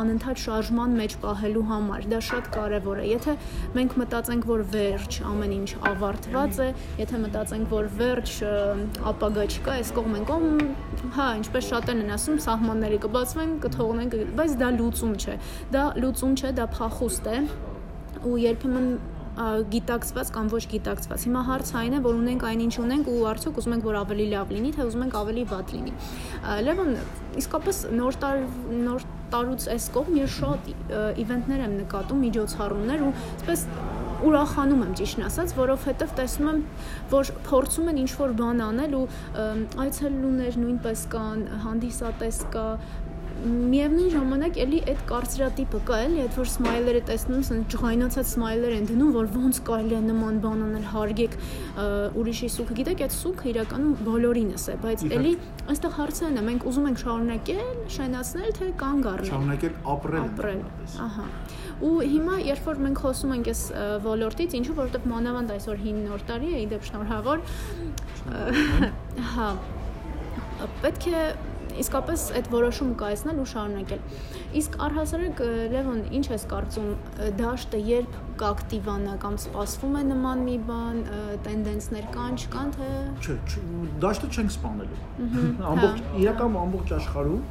անընդհատ 0.00 0.40
շարժման 0.44 0.92
մեջ 0.98 1.14
պահելու 1.22 1.62
համար։ 1.70 2.04
Դա 2.10 2.18
շատ 2.26 2.48
կարևոր 2.54 3.00
է։ 3.00 3.06
Եթե 3.10 3.34
մենք 3.76 3.96
մտածենք, 4.00 4.46
որ 4.50 4.62
վերջ 4.74 5.18
ամեն 5.30 5.54
ինչ 5.56 5.70
ավարտված 5.90 6.60
է, 6.60 6.68
եթե 7.00 7.20
մտածենք, 7.24 7.72
որ 7.74 7.88
վերջ 8.00 8.34
ապագա 9.10 9.46
չկա, 9.50 9.76
այս 9.80 9.92
կողմեն 9.98 10.28
կողմ, 10.30 10.62
հա, 11.16 11.28
ինչպես 11.40 11.68
շատերն 11.70 12.04
են 12.04 12.14
ասում, 12.16 12.38
սահմանները 12.46 13.00
կբացվեն, 13.06 13.56
կթողնենք, 13.64 14.16
բայց 14.38 14.56
դա 14.60 14.70
լուծում 14.78 15.14
չէ։ 15.20 15.36
Դա 15.74 15.84
լուծում 16.04 16.34
չէ, 16.38 16.52
դա 16.60 16.68
փախուստ 16.90 17.26
է 17.30 17.38
ու 18.26 18.36
երբեմն 18.42 18.86
գիտակցված 19.70 20.30
կամ 20.34 20.48
ոչ 20.52 20.62
գիտակցված։ 20.72 21.22
Հիմա 21.28 21.42
հարցը 21.46 21.76
այն 21.80 21.94
է, 21.96 22.00
որ 22.04 22.16
ունենք 22.18 22.42
այնինչ 22.50 22.72
ունենք 22.82 23.10
ու 23.12 23.20
արդյոք 23.30 23.60
ուզում 23.62 23.74
ենք 23.76 23.86
որ 23.86 23.98
ավելի 24.00 24.26
լավ 24.34 24.52
լինի, 24.56 24.72
թե 24.74 24.86
ուզում 24.90 25.04
ենք 25.06 25.16
ավելի 25.20 25.44
վատ 25.52 25.72
լինի։ 25.76 25.94
Լևոն, 26.66 26.90
իսկապես 27.40 27.80
նոր 28.00 28.18
տար 28.24 28.42
նոր 28.90 29.06
տարուց 29.30 29.66
այս 29.70 29.88
կողմ 29.94 30.18
ես 30.18 30.36
շատ 30.40 30.70
իվենտներ 31.22 31.64
եմ 31.70 31.74
նկատում, 31.80 32.22
միջոցառումներ 32.26 33.04
ու 33.06 33.12
այսպես 33.30 33.64
ուրախանում 34.20 34.82
եմ 34.84 34.96
ճիշտն 35.00 35.24
ասած, 35.30 35.52
որովհետև 35.56 36.10
տեսնում 36.18 36.48
եմ, 36.50 36.58
որ 37.14 37.30
փորձում 37.46 37.86
են 37.92 38.00
ինչ-որ 38.02 38.34
բան 38.40 38.58
անել 38.66 38.96
ու 38.98 39.04
այցելուներ 39.86 40.58
նույնպես 40.60 41.04
կան, 41.14 41.46
հանդիսատես 41.64 42.40
կա, 42.52 42.66
միևնույն 43.40 44.10
ժամանակ 44.12 44.58
էլի 44.64 44.78
այդ 44.90 45.00
կարծրատիպը 45.10 45.78
կա 45.88 45.98
էլի, 46.04 46.18
այդ 46.24 46.36
որ 46.40 46.48
սմայլերը 46.50 47.00
տեսնում 47.10 47.40
ես, 47.40 47.50
ջղայնացած 47.74 48.30
սմայլեր 48.30 48.74
են 48.76 48.88
դնում, 48.90 49.10
որ 49.16 49.30
ոնց 49.36 49.60
կարելի 49.70 49.96
է 49.96 50.02
նման 50.10 50.40
բան 50.44 50.64
անել, 50.66 50.84
հարգեք 50.90 51.36
ուրիշի 52.20 52.50
սուքը։ 52.56 52.76
Գիտեք, 52.80 53.02
այդ 53.06 53.16
սուքը 53.16 53.48
իրականում 53.50 53.94
բոլորինս 54.10 54.64
է, 54.70 54.76
բայց 54.84 55.04
էլի 55.20 55.32
այստեղ 55.70 55.96
հարցը 56.00 56.30
նա 56.36 56.44
մենք 56.50 56.68
ուզում 56.70 56.86
ենք 56.90 57.00
շարունակել, 57.00 57.72
շայնացնել, 57.96 58.50
թե 58.60 58.70
կանգ 58.80 59.10
առնել։ 59.10 59.30
Շարունակել 59.30 59.74
ապրել։ 59.94 60.22
Ապրել։ 60.30 60.62
Ահա։ 61.06 61.26
Ու 61.80 61.96
հիմա 62.10 62.34
երբ 62.44 62.66
որ 62.70 62.80
մենք 62.84 62.98
խոսում 63.00 63.34
ենք 63.38 63.50
այս 63.50 63.62
ոլորտից, 64.04 64.56
ինչու 64.60 64.74
որովհետև 64.80 65.06
մանավանդ 65.10 65.52
այսօր 65.56 65.84
9 65.86 66.02
նոր 66.10 66.24
տարի 66.28 66.50
է, 66.50 66.62
իդեպ 66.66 66.88
շնորհավոր։ 66.90 67.38
Հա 69.30 69.48
պետք 70.82 71.06
է 71.08 71.22
իսկապես 71.84 72.24
այդ 72.40 72.50
որոշումը 72.54 72.94
կայացնել 73.00 73.40
ու 73.40 73.48
շարունակել։ 73.50 74.00
Իսկ 74.60 74.78
առհասարակ 74.86 75.42
Լևոն, 75.74 76.00
ինչ 76.20 76.26
ես 76.30 76.44
կարծում, 76.50 76.90
դաշտը 77.40 77.80
երբ 77.90 78.18
կակտիվանա 78.40 79.14
կամ 79.20 79.34
սպասվում 79.40 79.96
է 80.00 80.02
նման 80.10 80.42
մի 80.46 80.56
բան, 80.70 81.00
տենդենսներ 81.44 82.06
կան, 82.14 82.38
չկան 82.40 82.70
թե 82.76 82.88
Չէ, 83.20 83.34
դաշտը 84.00 84.30
չենք 84.30 84.54
սպանելու։ 84.54 85.00
Ամբողջ 85.70 86.00
հա, 86.00 86.14
իրական 86.22 86.54
հա։ 86.56 86.62
ամբողջ 86.64 86.94
աշխարհում 86.96 87.42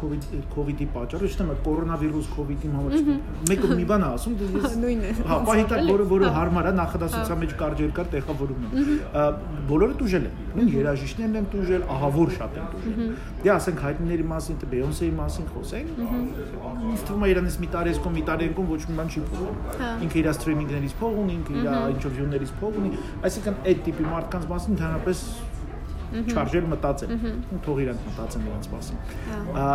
COVID 0.00 0.22
COVID-ի 0.54 0.86
պատճառով, 0.94 1.24
ոչ 1.24 1.36
թե 1.40 1.56
կորոնավիրուս 1.68 2.30
COVID-ի 2.34 2.72
համար 2.74 2.96
մեկը 3.50 3.70
մի 3.74 3.86
բան 3.92 4.04
է 4.04 4.08
ասում, 4.14 4.38
դե 4.40 4.48
ես 4.54 4.76
նույնն 4.84 5.04
է։ 5.04 5.12
Հա, 5.28 5.38
պահիտակ 5.50 5.84
որը 5.90 6.06
որը 6.14 6.24
հա։ 6.24 6.34
հարմար 6.38 6.64
է 6.64 6.74
նախադասության 6.80 7.38
մեջ 7.44 7.54
կարճ 7.60 7.84
երկար 7.84 8.10
տեղավորում 8.14 8.60
են։ 8.64 8.72
Բոլորը 9.68 9.94
դուժել 10.00 10.24
են։ 10.24 10.34
Նույն 10.54 10.68
երաժիշտներն 10.74 11.38
են 11.40 11.46
դուժել, 11.54 11.82
ահավոր 11.94 12.28
շատ 12.34 12.58
են 12.60 12.66
դուժել։ 12.74 13.03
Դե 13.44 13.50
ասենք 13.54 13.82
հայտնիների 13.84 14.26
մասին, 14.34 14.58
թե 14.60 14.68
Բեյոնսեի 14.74 15.10
մասին 15.20 15.48
խոսենք, 15.54 16.02
ինձ 16.04 17.06
թվում 17.08 17.24
է 17.24 17.32
իրանից 17.34 17.58
մի 17.64 17.68
տարեսկո, 17.74 18.12
մի 18.14 18.22
տարենկում 18.28 18.70
ոչ 18.74 18.80
մի 18.84 18.98
բան 19.00 19.10
չի 19.14 19.24
փոխվում։ 19.30 19.58
Հա։ 19.80 19.90
ինքը 20.04 20.20
իր 20.24 20.30
սթրիմինգներից 20.34 20.94
փող 21.00 21.18
ունի, 21.24 21.34
ինքը 21.40 21.58
իր 21.64 21.68
ինտերվյուներից 21.94 22.54
փող 22.60 22.78
ունի, 22.84 23.02
այսինքն 23.28 23.58
այդ 23.74 23.84
տիպի 23.88 24.08
մարդկանց 24.14 24.48
մասին 24.54 24.74
ընդհանրապես 24.74 25.26
չարժել 26.14 26.66
մտածել։ 26.70 27.14
Թող 27.64 27.80
իրանք 27.84 28.04
մտածեն 28.08 28.44
նրանց 28.44 28.68
մասին։ 28.74 29.00
Հա։ 29.56 29.70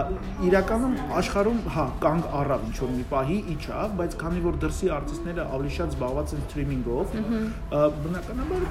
Իրականում 0.50 0.94
աշխարհում 1.20 1.60
հա 1.76 1.86
կանգ 2.06 2.30
առավ 2.40 2.64
ինչ 2.70 2.78
որ 2.84 2.94
մի 2.96 3.06
պահի 3.10 3.40
իջավ, 3.56 3.98
բայց 4.00 4.16
քանի 4.24 4.46
որ 4.46 4.62
դրսի 4.64 4.92
արտիստները 5.00 5.48
ավելի 5.58 5.74
շատ 5.80 5.98
զբաղված 5.98 6.36
են 6.38 6.46
սթրիմինգով, 6.46 7.20
բնականաբար 8.06 8.64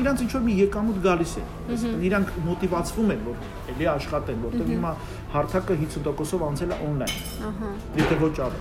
իրանց 0.00 0.22
ինչ 0.24 0.30
որ 0.36 0.42
մի 0.46 0.54
եկամուտ 0.60 0.98
գալիս 1.04 1.32
է։ 1.40 1.42
Այսինքն 1.74 2.04
իրանք 2.08 2.28
մոտիվացվում 2.46 3.10
են, 3.14 3.22
որ 3.26 3.40
ելի 3.70 3.88
աշխատեն, 3.90 4.38
որտեղ 4.46 4.70
հիմա 4.70 4.92
հարթակը 5.34 5.76
50%-ով 5.80 6.44
անցել 6.50 6.70
է 6.70 6.78
on-line։ 6.86 7.16
Ահա։ 7.50 7.70
Եթե 8.00 8.18
ոչ 8.20 8.32
առ։ 8.46 8.56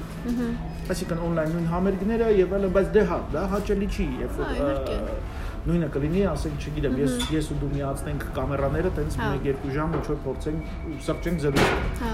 Այսինքն 0.90 1.24
on-line 1.28 1.54
նույն 1.54 1.70
համերգները 1.74 2.30
եւ 2.40 2.56
այլն, 2.58 2.74
բայց 2.80 2.92
դե 2.98 3.04
հա, 3.10 3.20
դա 3.36 3.46
հաճելի 3.54 3.90
չի, 3.94 4.08
երբ 4.24 4.40
Հա, 4.40 4.50
որ 4.60 5.70
նույնը 5.70 5.90
կլինի, 5.94 6.22
ասենք, 6.34 6.66
չգիտեմ, 6.66 6.94
ես 7.04 7.16
ես 7.36 7.50
ու 7.54 7.58
դու 7.62 7.70
միացնենք 7.76 8.24
կամերաները, 8.38 8.92
տենց 9.00 9.18
Հա։ 9.20 9.32
1-2 9.44 9.74
ժամ 9.76 9.98
ինչ 10.00 10.06
որ 10.10 10.20
փորձենք 10.26 10.70
սրճենք 11.10 11.44
զրույց։ 11.46 12.00
Հա։ 12.00 12.14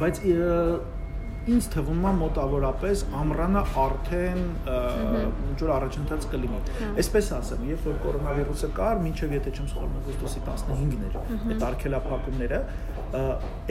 Բայց 0.00 0.22
ինձ 1.48 1.66
թվում 1.72 2.02
է 2.04 2.12
մոտավորապես 2.20 3.02
ամռանը 3.20 3.60
արդեն 3.80 4.40
ինչ 5.50 5.58
որ 5.62 5.70
առաջընթաց 5.76 6.26
կլինի։ 6.34 6.60
Այսպես 7.00 7.30
ասեմ, 7.38 7.62
երբ 7.70 7.86
որ 7.88 7.96
կորոնավիրուսը 8.04 8.70
կար, 8.76 9.00
մինչև 9.06 9.34
եթե 9.36 9.54
չեմ 9.56 9.70
սխալվում, 9.70 9.96
օգոստոսի 10.00 10.42
15-ն 10.50 11.06
էր 11.08 11.16
այդ 11.54 11.64
արգելափակումները, 11.70 12.60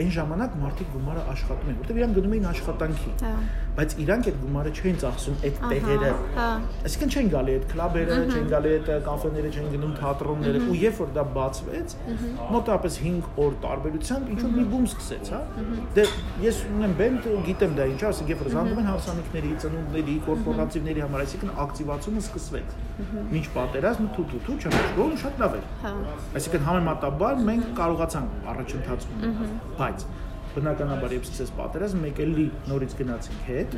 այն 0.00 0.10
ժամանակ 0.18 0.56
մարդիկ 0.60 0.90
գումարը 0.96 1.22
աշխատում 1.30 1.70
էին, 1.70 1.78
որտեղ 1.80 2.00
իրանք 2.00 2.18
գնում 2.18 2.34
էին 2.36 2.48
աշխատանքի։ 2.50 3.12
Հա։ 3.20 3.30
Բայց 3.70 3.92
իրանք 4.02 4.28
այդ 4.30 4.38
գումարը 4.40 4.70
չէին 4.76 4.96
ծախսում 5.00 5.36
այդ 5.46 5.58
տեղերը։ 5.70 6.08
Հա։ 6.36 6.46
Այսինքն 6.88 7.12
չեն 7.14 7.28
գալի 7.34 7.52
այդ 7.56 7.66
կլաբերը, 7.70 8.16
չեն 8.30 8.48
գալի 8.50 8.72
այդ 8.76 8.88
կաֆեները, 9.06 9.50
չեն 9.50 9.68
գնում 9.74 9.92
թատրոնները, 10.00 10.62
ու 10.70 10.76
երբ 10.80 11.00
որ 11.00 11.12
դա 11.16 11.24
բացվեց, 11.36 11.94
մոտավորապես 12.50 12.98
5 13.04 13.28
օր 13.44 13.56
տարբերությամբ 13.64 14.32
ինչ 14.34 14.40
որ 14.40 14.52
մի 14.56 14.64
բում 14.74 14.88
սկսեց, 14.90 15.30
հա։ 15.30 15.40
Դե 15.96 16.06
ես 16.44 16.60
ունեմ 16.70 16.96
բենդ, 17.00 17.28
գիտեմ 17.46 17.76
դա 17.78 17.86
ինչ, 17.94 18.00
ասենք 18.10 18.32
երբ 18.34 18.42
որ 18.44 18.52
զանգում 18.56 18.80
են 18.80 18.90
հարսանիքների, 18.90 19.52
ծնունդների, 19.64 20.16
կորպորատիվների 20.26 21.04
համար, 21.06 21.24
այսինքն 21.26 21.54
ակտիվացումը 21.64 22.24
սկսվեց։ 22.26 22.74
Մինչ 23.30 23.46
պատերազմը 23.54 24.08
թու-թու-թու 24.16 24.58
չմշկում 24.60 25.14
շատ 25.24 25.40
լավ 25.40 25.54
էր։ 25.60 25.68
Հա։ 25.84 25.92
Այսինքն 26.40 26.66
համեմատաբար 26.70 27.44
մենք 27.50 27.70
կարողացանք 27.80 28.50
առաջընթաց 28.54 29.06
ունենալ, 29.14 29.54
բայց 29.80 30.08
բնականաբար 30.54 31.12
երբ 31.16 31.26
սկսեց 31.28 31.50
պատերազմ, 31.58 32.00
մեկ 32.04 32.20
էլի 32.24 32.46
նորից 32.70 32.94
գնացինք 33.00 33.42
հետ, 33.50 33.76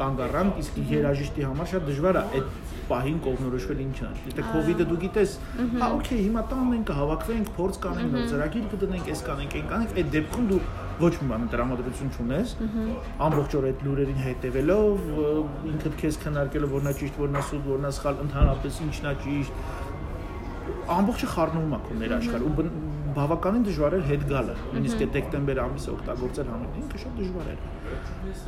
կանգ 0.00 0.22
առանք, 0.26 0.60
իսկ 0.62 0.78
երաժիշտի 0.90 1.46
համար 1.48 1.70
շատ 1.70 1.88
դժվար 1.90 2.18
է 2.20 2.22
այդ 2.40 2.52
պահին 2.90 3.18
կողմնորոշվել 3.26 3.82
ինչն 3.86 4.06
է։ 4.06 4.12
Եթե 4.30 4.62
իդը 4.74 4.86
դու 4.90 5.00
գիտես, 5.04 5.34
հա 5.80 5.88
օքեյ, 5.96 6.22
հիմա 6.26 6.44
տան 6.50 6.70
մենք 6.70 6.86
կհավաքվենք, 6.90 7.50
փորձ 7.58 7.80
կանենք, 7.84 8.14
նոր 8.14 8.30
ծրագիր 8.30 8.64
կդնենք, 8.70 9.10
այս 9.10 9.22
կանենք, 9.30 9.56
այն 9.60 9.68
կանենք, 9.70 9.94
այդ 10.00 10.10
դեպքում 10.14 10.48
դու 10.50 10.60
ոչ 11.00 11.12
մի 11.20 11.28
բան 11.30 11.46
տրամադրություն 11.54 12.10
չունես, 12.16 12.50
ամբողջ 13.26 13.54
օր 13.60 13.66
այդ 13.70 13.84
լուրերին 13.86 14.20
հետևելով, 14.26 15.06
ինքդ 15.70 15.94
քեզ 16.02 16.18
քննարկելով, 16.24 16.74
որ 16.76 16.84
նա 16.86 16.92
ճիշտ, 17.00 17.20
որ 17.22 17.32
նա 17.36 17.44
սուտ, 17.50 17.64
որ 17.70 17.80
նա 17.86 17.92
սխալ, 17.96 18.20
ընդհանրապես 18.26 18.80
ինչն 18.84 19.08
է 19.10 19.14
ճիշտ, 19.24 19.62
ամբողջը 21.00 21.28
խառնվում 21.34 21.72
է 21.76 21.80
քո 21.86 21.98
ներաշխար 22.00 22.44
ու 22.50 22.54
բավականին 23.16 23.64
դժվար 23.66 23.96
էր 23.98 24.04
հետ 24.10 24.24
գալը։ 24.30 24.54
Նույնիսկ 24.70 25.04
այդ 25.04 25.12
դեկտեմբեր 25.16 25.60
ամիսը 25.64 25.90
օգտագործել 25.94 26.50
համին 26.50 26.78
ինքը 26.80 27.02
շատ 27.04 27.12
դժվար 27.20 27.50
էր։ 27.50 27.60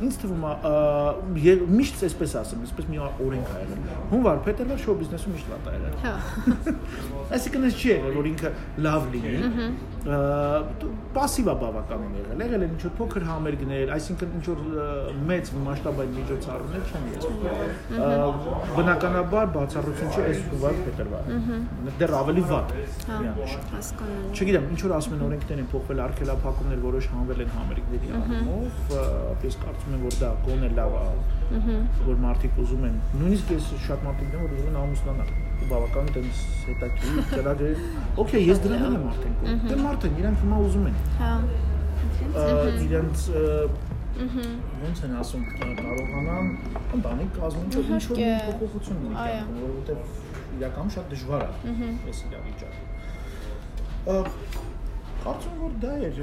Ինձ 0.03 0.17
թվում 0.23 0.43
է 0.43 1.55
միշտ 1.73 2.03
էսպես 2.07 2.35
ասեմ, 2.39 2.61
էսպես 2.67 2.85
մի 2.93 2.99
օրենք 3.03 3.49
ա 3.53 3.61
եղել։ 3.63 3.81
Հունվար 4.13 4.37
փետելը 4.45 4.77
շոու 4.83 4.95
բիզնեսում 5.01 5.33
միշտ 5.33 5.47
լատ 5.53 5.63
ա 5.63 5.73
եղել։ 5.73 5.95
Հա։ 6.03 6.13
Այսինքն 7.37 7.67
ես 7.67 7.75
չի 7.79 7.89
եղել, 7.93 8.13
որ 8.19 8.29
ինքը 8.31 8.51
լավ 8.87 9.01
լինի։ 9.13 9.33
Պասիվա 11.13 11.53
բավականին 11.63 12.15
եղել, 12.19 12.41
եղել 12.43 12.63
են 12.63 12.73
ինչ 12.73 12.81
որ 12.83 12.93
փոքր 12.97 13.23
համերգներ, 13.29 13.91
այսինքն 13.93 14.33
ինչ 14.37 14.45
որ 14.49 14.59
մեծ 15.29 15.51
մասշտաբային 15.63 16.15
միջոցառումներ 16.17 16.83
չեն 16.89 17.05
եղել։ 17.13 17.71
Բնականաբար 18.73 19.51
բացառություն 19.53 20.11
չի 20.13 20.25
էս 20.33 20.41
հունվար 20.49 20.75
փետրվար։ 20.83 21.23
Դեռ 22.03 22.15
ավելի 22.19 22.43
վատ։ 22.51 22.73
Հա։ 23.07 23.19
Հասկանալի։ 23.73 24.33
Չգիտեմ, 24.53 24.73
ինչ 24.73 24.81
որ 24.85 24.91
ասում 24.93 25.13
են 25.15 25.21
օրենքներ 25.25 25.59
են 25.63 25.67
փոխվել, 25.71 25.99
արգելափակումներ 26.03 26.81
որոշ 26.83 27.05
հանվել 27.09 27.39
են 27.41 27.53
համերգների 27.53 28.09
առումով, 28.17 28.91
ես 29.47 29.55
կարծում 29.63 29.95
եմ, 29.95 30.03
որ 30.03 30.17
դա 30.21 30.29
գոնե 30.45 30.69
լավ 30.77 30.93
է, 30.93 31.77
որ 32.05 32.19
մարդիկ 32.25 32.59
ուզում 32.61 32.83
են, 32.89 32.99
նույնիսկ 33.17 33.53
ես 33.53 33.71
շատ 33.87 34.05
մարդիկ 34.05 34.35
եմ, 34.37 34.43
որ 34.43 34.53
ուզում 34.53 34.69
են 34.69 34.77
ամուսնանալ 34.83 35.29
ու 35.33 35.69
բավական 35.73 36.11
տենց 36.13 36.43
հետաքրքիր 36.67 37.25
ծրագրեր։ 37.33 37.81
Okay, 38.23 38.41
ես 38.45 38.61
դրան 38.67 38.93
եմ 38.93 39.09
արդեն 39.13 39.33
կողմ։ 39.41 39.65
Դե 39.73 39.79
մարդը 39.81 40.13
իրանք 40.21 40.37
հիմա 40.43 40.61
ուզում 40.69 40.85
են 40.91 40.97
Հա։ 41.17 41.33
իրենց 42.83 43.25
ա, 43.33 43.45
ոնց 44.83 44.99
են 45.07 45.13
ասում 45.17 45.43
կարողանան 45.57 46.49
ընտանիք 46.99 47.31
կազմում 47.39 47.71
որ 47.73 47.93
ինչ 47.97 48.03
որ 48.13 48.19
փոփոխություն 48.61 48.99
ունի 49.09 49.15
որովհետև 49.63 50.57
իրականում 50.59 50.91
շատ 50.93 51.13
դժվար 51.13 51.45
է 51.47 51.51
այս 52.13 52.19
իրավիճակը։ 52.29 52.92
Կարծում 54.03 55.59
որ 55.63 55.75
դա 55.79 55.91
էր 56.09 56.17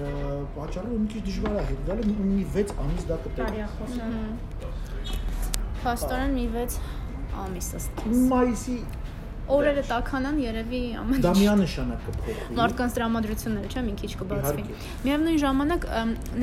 պատճառը 0.56 0.96
մի 1.00 1.06
քիչ 1.12 1.22
դժվար 1.28 1.54
է 1.56 1.62
հետ 1.70 1.84
գալը 1.88 2.08
մի 2.30 2.40
6 2.56 2.74
ամիս 2.84 3.06
դա 3.10 3.16
կտեղ։ 3.26 3.54
Փաստորեն 5.80 6.34
մի 6.36 6.46
6 6.56 6.80
ամիս 7.44 7.70
ըստ։ 7.80 8.02
Մայիսի 8.32 8.76
Օրերը 9.50 9.82
տականան 9.88 10.36
երևի 10.38 10.80
ամեն 11.00 11.22
դա 11.24 11.30
միանշանակ 11.38 12.02
կփոխվի։ 12.06 12.56
մարդկանց 12.58 12.92
դրամատրությունները, 12.98 13.70
չէ՞, 13.72 13.82
մի 13.86 13.94
քիչ 14.00 14.10
կբացվի։ 14.20 14.64
Միևնույն 15.06 15.40
ժամանակ 15.42 15.86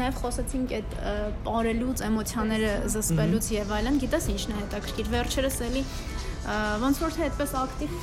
նաև 0.02 0.18
խոսացինք 0.24 0.74
այդ 0.78 0.98
ը, 0.98 1.14
ապարելուց, 1.48 2.04
էմոցիաները 2.08 2.74
զսպելուց 2.98 3.50
եւ 3.56 3.72
այլն, 3.78 4.02
գիտես 4.04 4.28
ինչն 4.34 4.52
է 4.52 4.60
հետաքրքիր։ 4.60 5.12
Վերջերս 5.16 5.60
էլի 5.68 5.84
ոնց 6.84 7.02
որ 7.04 7.16
թե 7.18 7.26
այդպես 7.28 7.56
ակտիվ 7.62 7.96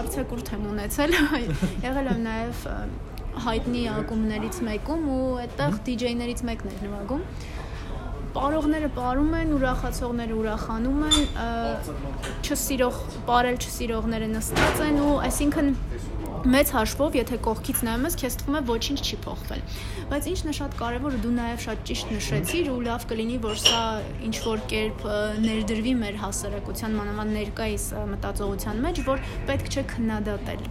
արձակուրդ 0.00 0.52
եմ 0.56 0.68
ունեցել, 0.74 1.16
եղել 1.88 2.12
եմ 2.14 2.22
նաև 2.24 2.62
հայտնի 3.44 3.82
ակումբներից 3.94 4.60
մեկում 4.68 5.04
ու 5.14 5.26
այդտեղ 5.44 5.76
DJ-ներից 5.88 6.44
մեկն 6.48 6.70
էր 6.70 6.82
նվագում 6.86 7.24
Պարողները 8.34 8.88
պարում 8.96 9.34
են, 9.38 9.50
ուրախացողները 9.54 10.34
ուրախանում 10.34 11.02
են, 11.06 11.18
չսիրող, 12.42 12.96
պարել 13.28 13.58
չսիրողները 13.62 14.28
նստած 14.32 14.80
են 14.88 14.98
ու 15.04 15.12
այսինքն 15.28 15.68
մեծ 16.44 16.70
հաշվով, 16.74 17.14
եթե 17.16 17.36
կողքից 17.44 17.78
նայում 17.86 18.02
ես, 18.04 18.16
քեզ 18.20 18.34
թվում 18.40 18.56
է 18.58 18.60
ոչինչ 18.68 18.98
չի 19.00 19.16
փոխվել։ 19.24 19.62
Բայց 20.10 20.26
ինչն 20.28 20.50
է 20.50 20.54
շատ 20.58 20.74
կարևորը, 20.76 21.20
դու 21.24 21.30
նաև 21.34 21.62
շատ 21.64 21.84
ճիշտ 21.88 22.10
նշեցիր 22.14 22.66
ու 22.68 22.80
լավ 22.84 23.06
կլինի, 23.08 23.38
որ 23.44 23.56
սա 23.64 23.80
ինչ 24.28 24.34
որ 24.44 24.64
կերպ 24.74 25.06
ներդրվի 25.44 25.94
մեր 26.04 26.18
հասարակության 26.20 26.96
մանավանդ 27.00 27.34
ներկայիս 27.38 27.86
մտածողության 28.12 28.82
մեջ, 28.84 29.00
որ 29.08 29.24
պետք 29.48 29.70
չէ 29.72 29.84
քննադատել 29.94 30.62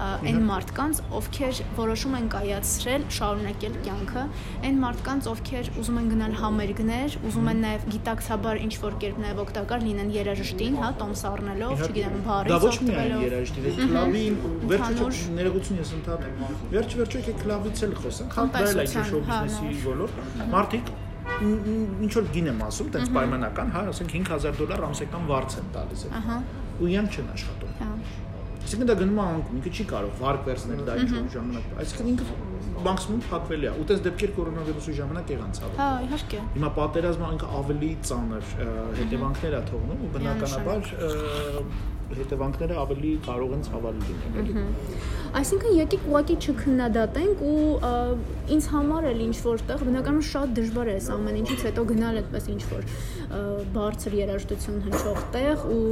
այն 0.00 0.40
մարդկանց, 0.50 1.02
ովքեր 1.20 1.62
որոշում 1.78 2.16
են 2.18 2.26
կայացրել, 2.34 3.06
շարունակել 3.20 3.78
կյանքը, 3.86 4.24
այն 4.66 4.82
մարդկանց, 4.82 5.30
ովքեր 5.30 5.70
ուզում 5.80 6.00
են 6.00 6.10
գնալ 6.10 6.36
համերգներ, 6.40 7.16
ուզում 7.30 7.50
են 7.54 7.62
նաև 7.66 7.86
գիտակցաբար 7.94 8.62
ինչ 8.66 8.74
որ 8.80 8.98
կերպ 9.04 9.20
նաև 9.20 9.42
օգտակար 9.44 9.84
լինեն 9.86 10.12
երաժշտին, 10.16 10.78
հա, 10.80 10.90
տոմս 11.00 11.24
առնելով, 11.30 11.84
չգիտեմ, 11.86 12.18
բարից 12.26 12.50
օգտվելով։ 12.50 12.50
Դա 12.50 12.58
ոչ 12.66 12.76
միայն 12.90 13.24
երաժիշտի, 13.26 13.74
քլաբին 13.80 14.40
վերջը 14.70 15.19
ներողություն 15.36 15.80
ես 15.80 15.92
ընդհատեմ։ 15.98 16.42
Վերջ 16.74 16.96
վերջը 17.00 17.20
եկեք 17.20 17.38
կլավից 17.44 17.84
էլ 17.86 17.94
խոսենք, 18.00 18.36
հա 18.38 18.44
դա 18.54 18.64
էլ 18.70 18.80
է 18.80 18.86
շոու 19.10 19.22
բիզնեսի 19.30 19.84
ոլորտ։ 19.84 20.24
Մարդիկ 20.54 20.92
ինչ 21.40 22.10
որ 22.16 22.26
գին 22.34 22.50
եմ 22.50 22.64
ասում, 22.66 22.88
տենց 22.96 23.12
պայմանական, 23.16 23.70
հա, 23.76 23.84
ասենք 23.92 24.16
5000 24.16 24.58
դոլար 24.60 24.82
ամսական 24.90 25.28
վարձ 25.30 25.56
են 25.60 25.70
տալիս։ 25.76 26.02
Ահա։ 26.20 26.40
Ու 26.80 26.90
իրանք 26.90 27.16
չեն 27.16 27.30
աշխատում։ 27.36 27.78
Հա։ 27.80 27.90
Այսինքն 28.60 28.88
դա 28.90 28.94
գնում 29.00 29.20
է 29.20 29.22
անկում, 29.24 29.60
ինքը 29.60 29.70
չի 29.72 29.84
կարող 29.90 30.18
վարկ 30.20 30.42
վերցնել 30.46 30.80
դա 30.84 30.96
ինչ 31.00 31.10
որ 31.10 31.28
ժամանակ։ 31.34 31.70
Այսինքն 31.80 32.10
ինքը 32.10 32.24
մաքսիմում 32.84 33.22
փակվել 33.30 33.64
է։ 33.64 33.72
Ու 33.80 33.86
տես 33.90 34.02
դեպքեր 34.04 34.34
կորոնավիրուսի 34.36 34.94
ժամանակ 35.00 35.32
եղան 35.34 35.54
ցավը։ 35.58 35.78
Հա, 35.80 35.88
իհարկե։ 36.06 36.42
Հիմա 36.56 36.70
պատերազմը 36.76 37.30
ինքը 37.34 37.48
ավելի 37.60 37.90
ծանր 38.10 38.52
հետևանքներ 39.00 39.56
է 39.56 39.62
թողնում 39.70 40.04
ու 40.04 40.12
բնականաբար 40.16 40.92
հետևանքները 42.18 42.76
ավելի 42.82 43.10
կարող 43.26 43.54
են 43.56 43.62
ցավալի 43.70 44.00
լինել, 44.10 44.64
Այսինքն 45.30 45.74
եկեք 45.78 46.06
ուղակի 46.10 46.34
չքննադատենք 46.42 47.42
ու 47.46 47.90
ինձ 48.50 48.64
համար 48.72 49.04
էլ 49.10 49.20
ինչ 49.26 49.36
որտեղ 49.44 49.84
բնականաբար 49.86 50.26
շատ 50.26 50.54
դժվար 50.58 50.90
է 50.90 50.94
այս 50.98 51.06
ամեն 51.14 51.38
ինչից 51.40 51.62
հետո 51.68 51.84
գնալ 51.90 52.18
այդպես 52.20 52.48
ինչ 52.50 52.62
որ 52.70 52.88
բարձր 53.76 54.16
երաժշտություն 54.18 54.80
հնչող 54.88 55.20
տեղ 55.36 55.62
ու 55.70 55.84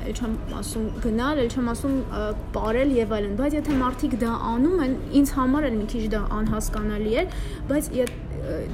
ել 0.00 0.16
չեմ 0.16 0.34
ասում 0.58 0.88
գնալ, 1.04 1.42
ել 1.44 1.54
չեմ 1.54 1.70
ասում 1.70 1.96
ապարել 2.18 2.92
եւ 2.96 3.14
այլն, 3.20 3.38
բայց 3.38 3.56
եթե 3.60 3.78
մարդիկ 3.84 4.16
դա 4.24 4.32
անում 4.50 4.84
են, 4.86 4.94
ինձ 5.20 5.32
համար 5.38 5.68
էլ 5.70 5.76
մի 5.78 5.86
քիչ 5.94 6.04
դա 6.16 6.22
անհասկանալի 6.40 7.14
է, 7.20 7.24
բայց 7.70 7.90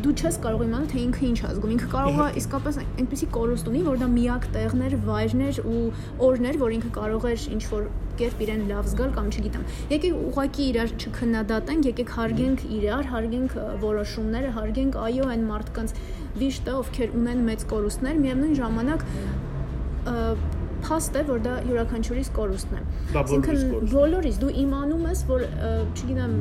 դու 0.04 0.12
չես 0.16 0.38
կարող 0.44 0.64
իմանալ 0.66 0.88
թե 0.92 0.98
ինքը 1.02 1.22
ինչ 1.26 1.38
ազգում։ 1.50 1.72
Ինքը 1.76 1.88
կարող 1.92 2.18
է 2.22 2.28
իսկապես 2.40 2.78
այնպեսի 2.82 3.28
կորուստ 3.36 3.70
ունի, 3.70 3.82
որ 3.86 4.00
դա 4.02 4.08
միակ 4.16 4.48
տեղներ, 4.56 4.96
վայրներ 5.06 5.60
ու 5.66 5.84
օրներ, 6.26 6.58
որ 6.62 6.74
ինքը 6.76 6.90
կարող 6.96 7.26
էր 7.30 7.46
ինչ 7.56 7.62
որ 7.72 7.88
կերպ 8.16 8.42
իրեն 8.46 8.62
լավ 8.70 8.90
զգալ 8.92 9.10
կամ 9.16 9.26
չգիտեմ։ 9.36 9.64
Եկեք 9.92 10.20
ուղակի 10.26 10.66
իրար 10.72 10.92
չքննադատենք, 10.96 11.88
եկեք 11.90 12.12
հարգենք 12.16 12.62
իրար, 12.76 13.08
հարգենք 13.12 13.56
որոշումները, 13.84 14.52
հարգենք 14.56 14.98
այո 15.06 15.26
այն 15.36 15.44
մարդկանց 15.50 15.96
վիշտը, 16.40 16.76
ովքեր 16.80 17.16
ունեն 17.20 17.42
մեծ 17.50 17.66
կորուստներ, 17.72 18.22
միևնույն 18.24 18.56
ժամանակ 18.60 19.06
փաստ 20.86 21.16
է, 21.18 21.22
որ 21.26 21.40
դա 21.44 21.52
յուրաքանչյուրիս 21.66 22.28
կորուստն 22.36 22.76
է։ 22.76 22.82
Այսինքն 23.20 23.62
բոլորիս 23.92 24.36
դու 24.42 24.50
իմանում 24.62 25.06
ես, 25.10 25.22
որ 25.30 25.46
չգիտեմ 25.96 26.34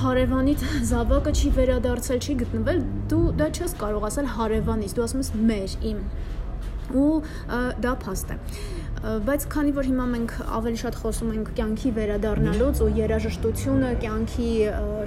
հարևանիդ 0.00 0.66
զավակը 0.90 1.32
չի 1.36 1.54
վերադարձել, 1.60 2.20
չի 2.20 2.36
գտնվել, 2.42 2.84
դու 3.12 3.24
դա 3.40 3.48
չես 3.54 3.78
կարող 3.80 4.06
ասել 4.10 4.30
հարևանից, 4.36 4.94
դու 4.96 5.06
ասում 5.06 5.24
ես 5.24 5.32
մեր, 5.50 5.78
իմ։ 5.90 6.04
Ու 7.00 7.10
դա 7.84 7.92
փաստ 8.02 8.32
է 8.34 8.38
բայց 9.00 9.44
քանի 9.48 9.70
որ 9.72 9.86
հիմա 9.88 10.06
մենք 10.10 10.32
ավելի 10.56 10.78
շատ 10.80 10.96
խոսում 11.00 11.28
ենք 11.32 11.52
կյանքի 11.56 11.92
վերադառնալուց 11.96 12.82
ու 12.84 12.88
երաժշտությունը 12.98 13.92
կյանքի 14.02 14.48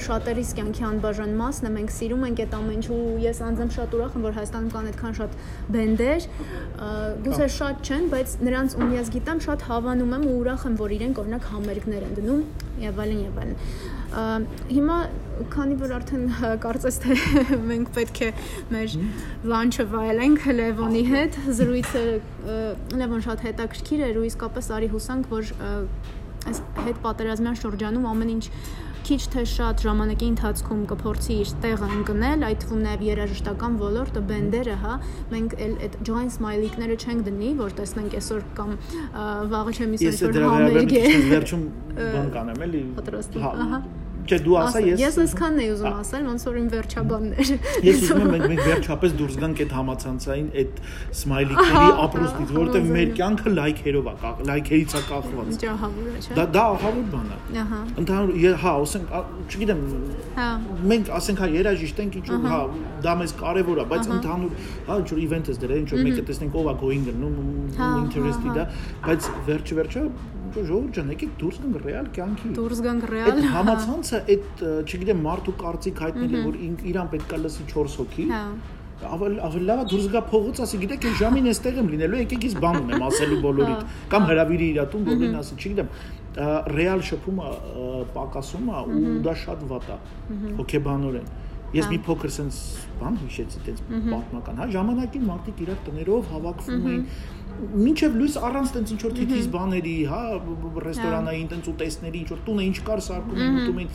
շատերիս 0.08 0.54
կյանքի 0.58 0.88
անբաժան 0.88 1.36
մասն 1.38 1.70
է, 1.70 1.74
մենք 1.76 1.94
սիրում 1.94 2.26
ենք 2.30 2.42
այդ 2.46 2.58
ամեն 2.58 2.74
ինչ 2.80 2.90
ու 2.98 3.06
ես 3.28 3.44
անձամբ 3.52 3.78
շատ 3.78 3.96
ուրախ 4.00 4.18
եմ, 4.18 4.26
որ 4.26 4.38
Հայաստանում 4.40 4.74
կան 4.74 4.90
այդքան 4.90 5.18
շատ 5.22 5.38
բենդեր, 5.78 6.28
գուցե 7.30 7.50
շատ 7.62 7.86
չեն, 7.86 8.12
բայց 8.18 8.38
նրանց 8.50 8.78
ում 8.82 8.94
ես 8.98 9.14
գիտեմ 9.14 9.46
շատ 9.46 9.68
հավանում 9.70 10.18
եմ 10.18 10.30
ու 10.34 10.38
ուրախ 10.42 10.70
եմ, 10.74 10.78
որ 10.82 10.98
իրենք 10.98 11.24
օրինակ 11.24 11.50
համերգներ 11.54 12.08
են 12.10 12.18
դնում 12.18 12.63
եւ 12.82 13.00
այլն 13.04 13.22
եւ 13.24 13.38
այլն։ 13.44 14.48
Հիմա 14.74 14.98
քանի 15.54 15.78
որ 15.82 15.94
արդեն 15.98 16.26
կարծես 16.64 17.00
թե 17.04 17.18
մենք 17.70 17.92
պետք 17.96 18.20
է 18.24 18.30
մեր 18.74 18.96
լանչը 19.54 19.86
վայելենք 19.94 20.48
Լևոնի 20.60 21.04
հետ, 21.10 21.40
զրույցը 21.60 22.04
Լևոն 23.02 23.26
շատ 23.28 23.46
հետաքրքիր 23.48 24.06
էր 24.10 24.20
ու 24.22 24.28
իսկապես 24.30 24.70
արի 24.78 24.92
հուսանք, 24.94 25.32
որ 25.34 25.54
այս 26.54 26.64
հետ 26.90 27.04
պատերազմյան 27.08 27.60
շրջանում 27.64 28.08
ամեն 28.14 28.34
ինչ 28.38 28.46
քիչ 29.04 29.20
թե 29.34 29.44
շատ 29.54 29.84
ժամանակի 29.84 30.28
ընթացքում 30.34 30.84
կփորձի 30.92 31.36
իր 31.44 31.50
տեղը 31.64 31.90
ընկնել, 31.98 32.46
այդ 32.50 32.62
թվում 32.64 32.84
նաև 32.88 33.04
երաժշտական 33.08 33.76
ոլորտը, 33.82 34.24
բենդերը, 34.30 34.78
հա, 34.84 34.94
մենք 35.34 35.58
էլ 35.66 35.74
այդ 35.88 35.98
joint 36.08 36.36
smiley-ները 36.38 36.98
չենք 37.04 37.28
դնի, 37.28 37.52
որ 37.60 37.76
տեսնենք 37.82 38.16
այսօր 38.22 38.46
կամ 38.62 38.72
վաղը 39.54 39.76
չեմ 39.80 39.98
իսկույն 40.00 40.40
որ 40.40 40.48
համերգ 40.54 40.96
է։ 40.96 41.04
Ես 41.10 41.28
վերջում 41.34 41.68
բան 42.00 42.34
կանեմ 42.38 42.66
էլի։ 42.70 42.88
Պատրաստի, 43.02 43.46
ահա 43.54 43.84
Չէ, 44.24 44.38
դու 44.44 44.56
ասա 44.60 44.82
ես 44.84 45.02
Ես 45.04 45.18
այսքանն 45.24 45.62
էի 45.64 45.70
ուզում 45.74 45.96
ասել, 46.00 46.24
ոնց 46.30 46.44
որ 46.48 46.58
իմ 46.60 46.68
վերջաբաններ։ 46.74 47.50
Ես 47.84 48.04
ուզում 48.04 48.22
եմ 48.24 48.44
մենք 48.54 48.62
վերջապես 48.68 49.16
դուրս 49.20 49.36
գանք 49.44 49.62
այդ 49.64 49.74
համացանցային 49.78 50.48
այդ 50.64 50.80
սմայլիկների 51.20 51.90
ապրոստից, 52.04 52.54
որովհետև 52.58 52.88
մեր 52.94 53.12
կյանքը 53.20 53.54
լայքերով 53.58 54.10
է, 54.14 54.16
լայքերից 54.50 54.94
է 54.94 55.02
կախված։ 55.10 55.58
Ջահավոր 55.64 56.08
է, 56.14 56.22
չէ։ 56.24 56.38
Դա 56.40 56.46
դա 56.54 56.64
ահավոր 56.74 57.08
բան 57.14 57.34
է։ 57.34 57.40
Ահա։ 57.64 57.82
Ընդհանուր 58.04 58.58
հա, 58.64 58.74
ասենք, 58.84 59.16
չգիտեմ, 59.54 59.82
հա։ 60.40 60.48
Մենք 60.94 61.12
ասենք 61.20 61.44
հա 61.44 61.50
երաժիշտ 61.54 62.04
ենք, 62.04 62.18
ինչ 62.20 62.28
որ 62.34 62.48
հա, 62.54 62.62
դա 63.04 63.16
մեզ 63.24 63.36
կարևոր 63.44 63.84
է, 63.84 63.88
բայց 63.94 64.12
ընդհանուր 64.18 64.64
հա, 64.88 65.00
ինչ 65.04 65.10
որ 65.14 65.24
event 65.24 65.52
ես 65.54 65.62
դրել, 65.64 65.84
ինչ 65.84 65.90
որ 65.94 66.06
մեկը 66.08 66.26
տեսնենք 66.30 66.58
ով 66.64 66.72
է 66.74 66.76
going 66.84 67.10
գնում, 67.10 67.38
interested 68.04 68.62
է, 68.64 68.68
բայց 69.04 69.30
վերջը 69.50 69.80
վերջը 69.82 70.06
ժողովուրդ 70.54 70.94
ջան, 70.94 71.08
եկեք 71.14 71.32
դուրս 71.42 71.60
գանք 71.64 71.78
ռեալ 71.84 72.10
կյանքի։ 72.14 72.50
Դուրս 72.58 72.82
գանք 72.86 73.06
ռեալ։ 73.10 73.30
Այդ 73.34 73.48
համացանցը 74.14 74.20
այդ, 74.34 74.64
չգիտեմ, 74.86 75.20
մարդու 75.24 75.54
կարծիք 75.64 76.00
հայտնելը, 76.04 76.42
որ 76.44 76.56
իրան 76.92 77.12
պետք 77.14 77.34
է 77.34 77.40
լսի 77.44 77.68
4 77.74 77.94
հոգի։ 77.98 78.26
Հա 78.30 78.46
ավելի 79.04 79.40
ավելի 79.44 79.66
լավ 79.68 79.80
է 79.84 79.86
դուրս 79.92 80.06
գա 80.14 80.20
փողոց 80.30 80.60
ասի 80.64 80.78
գիտեք 80.84 81.06
ես 81.10 81.16
ժամին 81.20 81.48
էստեղ 81.52 81.80
եմ 81.82 81.88
լինելու 81.94 82.20
եկեք 82.22 82.46
ես 82.48 82.54
բան 82.64 82.78
ունեմ 82.84 83.04
ասելու 83.08 83.40
բոլորիդ 83.44 83.82
կամ 84.14 84.28
հրավիրի 84.30 84.68
իր 84.74 84.80
տուն 84.94 85.08
բոլորին 85.10 85.36
ասի 85.42 85.58
չգիտեմ 85.60 85.90
ռեալ 86.78 87.04
շփումը 87.10 87.50
պակասում 88.16 88.70
է 88.70 88.84
ու 88.94 89.16
դա 89.28 89.34
շատ 89.44 89.66
վատ 89.74 89.90
է 89.92 89.98
հոգեբանորեն 90.62 91.28
ես 91.74 91.90
մի 91.90 92.00
փոքր 92.08 92.34
sense 92.38 92.62
բան 93.04 93.20
հիշեցի 93.24 93.62
այդպես 93.64 93.84
պատմական 94.14 94.60
հա 94.64 94.68
ժամանակին 94.74 95.26
մարդիկ 95.30 95.64
իրար 95.64 95.80
տներով 95.88 96.30
հավաքվում 96.34 96.88
էին 96.94 97.06
մինչև 97.54 98.16
լույս 98.18 98.36
առանց 98.48 98.72
տենց 98.74 98.92
ինչ 98.94 99.02
որ 99.04 99.14
թիթիզ 99.18 99.48
բաների, 99.54 99.94
հա, 100.10 100.22
ռեստորանային 100.88 101.50
տենց 101.54 101.70
ուտեստների, 101.74 102.22
ինչ 102.24 102.30
որ 102.34 102.40
տունը 102.48 102.66
ինչ 102.70 102.78
կար 102.88 103.04
սարկում 103.08 103.44
են, 103.44 103.60
ուտում 103.62 103.82
էին, 103.84 103.92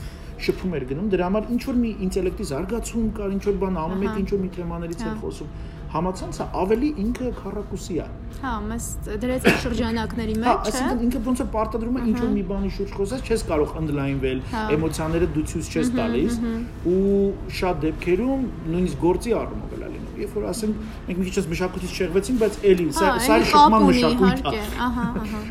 շփում 0.47 0.77
էր 0.79 0.87
գնում։ 0.93 1.09
Դրա 1.15 1.29
համար 1.29 1.49
ինչ 1.57 1.63
որ 1.69 1.79
մի 1.83 1.91
ինտելեկտի 2.07 2.47
զարգացում 2.53 3.09
կար, 3.19 3.35
ինչ 3.39 3.43
որ 3.49 3.59
բան 3.65 3.81
անում 3.83 4.05
եք, 4.07 4.21
ինչ 4.23 4.29
որ 4.35 4.43
մի 4.45 4.51
թեմաներից 4.59 5.05
են 5.09 5.19
խոսում 5.25 5.51
համացանցը 5.95 6.47
ավելի 6.63 6.89
ինքը 7.03 7.31
քառակուսի 7.39 7.97
է։ 7.99 8.07
Հա, 8.39 8.53
մեզ 8.69 8.89
դրեց 9.23 9.47
այդ 9.49 9.61
շրջանակների 9.65 10.35
մեջ, 10.39 10.45
չէ՞։ 10.45 10.53
Հա, 10.53 10.57
այսինքն 10.69 11.05
ինքը 11.09 11.23
ոնց 11.29 11.43
է 11.43 11.47
պարտադրում 11.55 11.97
է 11.99 12.05
ինչ 12.09 12.19
որ 12.19 12.33
մի 12.35 12.45
բանի 12.53 12.73
շուրջ 12.77 12.93
խոսած, 12.99 13.25
չես 13.29 13.45
կարող 13.49 13.75
ընդլայնվել, 13.83 14.43
էմոցիաները 14.79 15.31
դու 15.39 15.47
ցույց 15.53 15.73
չես 15.73 15.93
տալիս 15.99 16.39
ու 16.93 17.25
շատ 17.59 17.83
դեպքերում 17.89 18.47
նույնիսկ 18.69 19.03
գործի 19.09 19.37
առումով 19.39 19.75
էլ 19.79 19.89
երբ 20.19 20.35
որ 20.35 20.47
ասենք 20.51 20.79
մենք 21.09 21.21
մի 21.21 21.27
քիչ 21.29 21.43
մշակույթից 21.53 21.93
շեղվեցինք, 21.99 22.39
բայց 22.43 22.57
էլի 22.71 22.87
սա 22.99 23.11
սա 23.25 23.39
շփման 23.51 23.87
մշակույթ 23.89 24.49
է։ 24.51 24.63
Ահա, 24.87 25.07
ահա։ 25.23 25.43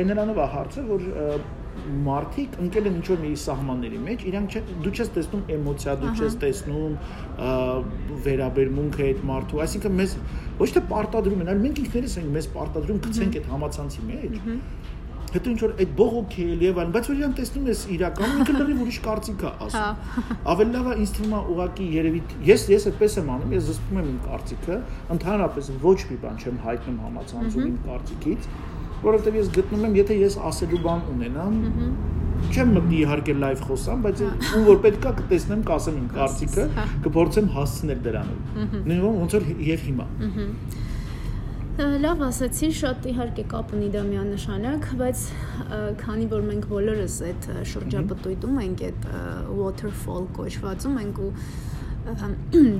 Այն 0.00 0.10
նրանով 0.12 0.40
է 0.44 0.48
հարցը, 0.54 0.84
որ 0.90 1.06
մարդիկ 2.04 2.56
ընկել 2.64 2.88
են 2.90 2.96
ինչ-որ 3.00 3.20
մի 3.24 3.30
սահմանների 3.44 4.00
մեջ, 4.04 4.24
իրանք 4.30 4.56
դու 4.84 4.92
չես 4.94 5.12
տեսնում 5.18 5.44
էմոցիա, 5.56 5.94
դու 6.02 6.12
չես 6.14 6.36
տեսնում 6.44 6.96
վերաբերմունքը 8.24 9.06
այդ 9.10 9.22
մարդու, 9.30 9.62
այսինքն 9.64 9.96
մեզ 10.00 10.16
ոչ 10.62 10.70
թե 10.74 10.84
պարտադրում 10.94 11.44
են, 11.44 11.52
այլ 11.54 11.62
մենք 11.64 11.80
ինքներս 11.84 12.18
ենք 12.22 12.34
մեզ 12.38 12.50
պարտադրում 12.54 13.00
գցենք 13.08 13.40
այդ 13.40 13.48
համացանցի 13.54 14.06
մեջ 14.10 14.38
հետո 15.34 15.50
ինչ 15.50 15.60
որ 15.64 15.72
այդ 15.82 15.94
բողոք 15.98 16.34
է 16.38 16.44
եւ 16.62 16.76
այլն, 16.78 16.90
բայց 16.94 17.08
որ 17.10 17.16
իրան 17.18 17.32
տեսնում 17.38 17.64
ես 17.70 17.80
իրականում 17.94 18.42
ինքը 18.44 18.54
լրիվ 18.54 18.82
ուրիշ 18.84 18.98
կարծիք 19.06 19.40
է 19.42 19.50
ասում։ 19.64 19.80
հա։ 20.14 20.36
Ավելի 20.52 20.74
լավ 20.74 20.86
է 20.92 20.94
ինձ 21.02 21.14
թվում 21.16 21.34
է 21.34 21.40
ուղակի 21.54 21.86
երևի 21.94 22.20
ես 22.50 22.66
ես 22.70 22.86
այդպես 22.90 23.16
եմ 23.18 23.32
անում, 23.34 23.54
ես 23.56 23.66
զսպում 23.72 23.98
եմ 23.98 24.12
իմ 24.12 24.20
կարծիքը, 24.28 24.78
ընդհանրապես 25.14 25.72
ոչ 25.82 25.98
մի 26.10 26.18
բան 26.22 26.38
չեմ 26.44 26.60
հայտնում 26.68 27.00
համացանցում 27.04 27.66
իմ 27.66 27.76
կարծիքից, 27.88 28.48
որովհետեւ 29.04 29.38
ես 29.40 29.52
գտնում 29.54 29.86
եմ, 29.88 29.96
եթե 30.00 30.18
ես 30.20 30.36
ասելու 30.50 30.80
բան 30.84 31.04
ունենամ, 31.14 31.58
չեմ 32.52 32.72
մտնի 32.76 32.96
իհարկե 33.04 33.34
լայվ 33.40 33.60
խոսամ, 33.68 34.00
բայց 34.04 34.22
հա։ 34.24 34.30
ում 34.58 34.64
որ 34.68 34.80
պետքա 34.84 35.12
կտեսնեմ, 35.20 35.62
կասեմ 35.70 36.00
իմ 36.00 36.08
կարծիքը, 36.14 36.64
հա։ 36.78 36.86
կփորձեմ 37.04 37.48
հասցնել 37.54 38.02
դրանով։ 38.04 38.56
Նույնիսկ 38.74 39.06
ոնց 39.20 39.36
որ 39.38 39.46
եւ 39.68 39.86
հիմա։ 39.88 40.08
Լավ 41.74 42.20
ասացի, 42.22 42.68
շատ 42.78 43.06
իհարկե 43.10 43.44
կապ 43.50 43.72
ունի 43.74 43.86
դա 43.90 44.02
միանշանակ, 44.06 44.84
բայց 45.00 45.22
քանի 46.04 46.26
որ 46.30 46.44
մենք 46.50 46.68
բոլորս 46.70 47.16
այդ 47.30 47.48
շրջապտույտում 47.72 48.60
ենք, 48.62 48.84
այդ 48.90 49.08
waterfall 49.58 50.28
կոչվածում 50.38 51.00
ենք 51.02 51.18
ու 51.24 51.32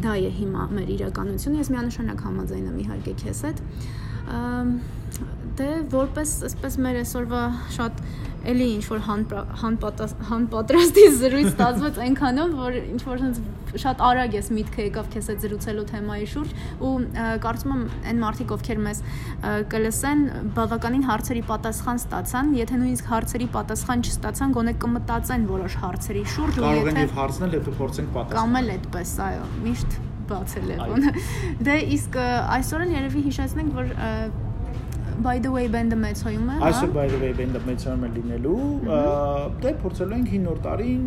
դա 0.05 0.15
է 0.21 0.31
հիմա 0.39 0.67
մեր 0.75 0.91
իրականությունը, 0.99 1.61
ես 1.63 1.71
միանշանակ 1.75 2.25
համաձայն 2.29 2.67
եմ 2.71 2.81
իհարկե 2.85 3.15
քեզ 3.23 3.41
հետ 3.49 3.63
դե 5.59 5.71
որպես 5.93 6.31
այսպես 6.49 6.77
մեր 6.85 7.01
այսօրվա 7.03 7.43
շատ 7.77 8.01
էլի 8.53 8.69
ինչ 8.75 8.85
որ 8.91 9.03
հանպատրաստի 10.31 11.05
զրույց 11.21 11.49
ստացվեց 11.51 12.01
այնքանով 12.05 12.55
որ 12.61 12.79
ինչ 12.85 13.01
որ 13.09 13.25
շատ 13.85 14.03
արագ 14.09 14.37
ես 14.39 14.51
միտքը 14.55 14.87
եկավ 14.89 15.09
քեզ 15.15 15.29
այդ 15.33 15.45
զրուցելու 15.45 15.85
թեմայի 15.91 16.27
շուրջ 16.35 16.53
ու 16.85 16.93
կարծում 17.45 17.75
եմ 17.75 17.85
այն 18.13 18.23
մարդիկ 18.25 18.55
ովքեր 18.55 18.83
մեզ 18.85 19.03
կլսեն 19.75 20.25
բավականին 20.59 21.07
հարցերի 21.11 21.45
պատասխան 21.51 22.03
ստացան 22.05 22.55
եթե 22.61 22.81
նույնիսկ 22.85 23.13
հարցերի 23.15 23.49
պատասխան 23.59 24.05
չստացան 24.05 24.57
գոնե 24.59 24.75
կմտածեն 24.85 25.47
որոշ 25.51 25.79
հարցերի 25.85 26.25
շուրջ 26.35 26.55
ու 26.55 26.65
եթե 26.65 26.75
կարող 26.75 26.91
են 26.95 27.03
եւ 27.05 27.15
հարցնել 27.19 27.55
հետո 27.59 27.77
փորձենք 27.83 28.15
պատասխանել 28.15 28.43
կամ 28.45 28.59
էլ 28.63 28.75
այդպես 28.79 29.15
այո 29.25 29.47
միշտ 29.65 29.99
բացել 30.25 30.71
է 30.75 30.77
բանը 30.81 31.13
դե 31.69 31.77
իսկ 31.99 32.19
այսօրն 32.25 32.95
երևի 32.95 33.25
հիշեցնենք 33.29 33.79
որ 33.79 33.91
by 35.23 35.39
the 35.39 35.51
way 35.55 35.67
band-ը 35.71 35.97
մեծոյում 36.01 36.49
է, 36.51 36.55
հա։ 36.59 36.69
Այսօր 36.69 36.91
by 36.95 37.05
the 37.13 37.19
way 37.23 37.33
band-ը 37.39 37.61
մեծոյում 37.69 38.07
է 38.07 38.09
լինելու, 38.15 38.57
դե 39.65 39.73
փորձելու 39.83 40.17
ենք 40.19 40.33
5 40.35 40.49
օր 40.53 40.63
տարին 40.65 41.05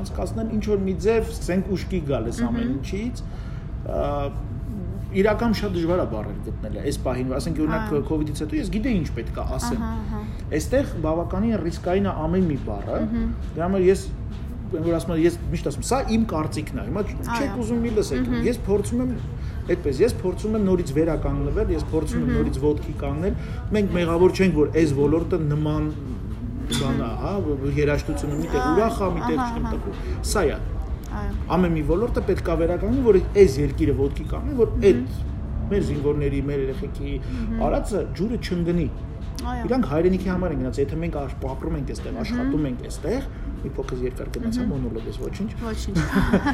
անցկացնել 0.00 0.54
ինչ 0.56 0.64
որ 0.70 0.80
մի 0.86 0.94
ձև, 1.06 1.28
սկսենք 1.34 1.74
ուշքի 1.76 2.00
գալ 2.10 2.30
այս 2.30 2.40
ամեն 2.48 2.70
ինչից 2.78 3.24
իրական 5.20 5.54
շատ 5.58 5.72
դժվար 5.74 6.00
է 6.00 6.06
բառեր 6.10 6.36
գտնելը 6.46 6.82
այս 6.86 6.98
պահին 7.04 7.32
ասենք 7.34 7.56
օրինակ 7.64 7.94
կոവിഡ്ից 8.10 8.42
հետո 8.44 8.58
ես 8.60 8.68
գիտեի 8.76 8.98
ինչ 9.00 9.08
պետք 9.16 9.40
է 9.40 9.46
ասեմ 9.56 9.80
այստեղ 10.58 10.92
բավականին 11.06 11.56
ռիսկային 11.64 12.06
է 12.06 12.12
ամեն 12.26 12.46
մի 12.50 12.58
բառը 12.68 12.98
դրա 13.56 13.64
համար 13.66 13.86
ես 13.88 14.04
որ 14.70 14.94
ասում 15.00 15.14
եմ 15.16 15.22
ես 15.24 15.38
միշտ 15.50 15.70
ասում 15.72 15.86
սա 15.90 15.98
իմ 16.14 16.26
կարծիքն 16.30 16.78
է 16.78 16.84
հիմա 16.90 17.02
չեք 17.10 17.58
ուզում 17.64 17.80
մի 17.86 17.94
լսեք 17.96 18.30
ես 18.46 18.60
փորձում 18.70 19.02
եմ 19.02 19.10
Այդպես 19.70 20.00
ես 20.02 20.14
փորձում 20.20 20.56
եմ 20.58 20.64
նորից 20.70 20.92
վերականգնվել, 20.96 21.72
ես 21.76 21.84
փորձում 21.90 22.24
եմ 22.26 22.32
նորից 22.36 22.58
ոդքի 22.64 22.94
կանգնել։ 23.00 23.34
Մենք 23.76 23.94
մեղավոր 23.96 24.34
չենք, 24.40 24.58
որ 24.60 24.72
այս 24.80 24.94
ոլորտը 25.00 25.40
նման 25.50 25.88
բանա, 26.70 27.08
հա, 27.20 27.32
երաշտությունը 27.80 28.36
միտեղ 28.40 28.66
ուրախ 28.70 29.00
է, 29.00 29.08
միտեղ 29.16 29.40
չեմ 29.46 29.68
տկու։ 29.70 29.94
Սա 30.30 30.44
է։ 30.50 30.58
Ամեն 31.50 31.72
մի 31.74 31.82
ոլորտը 31.90 32.22
պետք 32.30 32.50
է 32.50 32.56
վերականգնի, 32.60 33.04
որ 33.06 33.18
այս 33.42 33.56
երկիրը 33.60 33.94
ոդքի 34.00 34.26
կանգնի, 34.30 34.56
որ 34.60 34.74
այդ 34.90 35.00
մեր 35.70 35.86
զինվորների, 35.90 36.42
մեր 36.50 36.62
երեխեքի 36.66 37.14
արածը 37.66 38.02
ջուրը 38.18 38.38
չընկնի։ 38.46 38.86
Իրանք 39.40 39.86
հայրենիքի 39.90 40.30
համար 40.30 40.54
են 40.54 40.60
գնաց, 40.60 40.78
եթե 40.80 40.96
մենք 41.00 41.18
ապրում 41.50 41.76
ենք 41.80 41.92
այստեղ, 41.94 42.16
աշխատում 42.20 42.66
ենք 42.70 42.82
այստեղ, 42.90 43.28
մի 43.64 43.70
փոքր 43.76 44.02
երկար 44.06 44.30
գնացա 44.34 44.64
մոնոլոգես 44.70 45.18
ոչինչ։ 45.20 45.50
Ոչինչ։ 45.60 46.04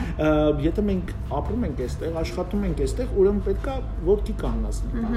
Եթե 0.67 0.85
մենք 0.87 1.13
ապրում 1.39 1.67
ենք 1.67 1.83
այստեղ, 1.87 2.19
աշխատում 2.23 2.67
ենք 2.67 2.83
այստեղ, 2.87 3.13
ուրեմն 3.23 3.43
պետքա 3.47 3.77
ոդկի 4.07 4.35
կանգնացնել։ 4.43 5.17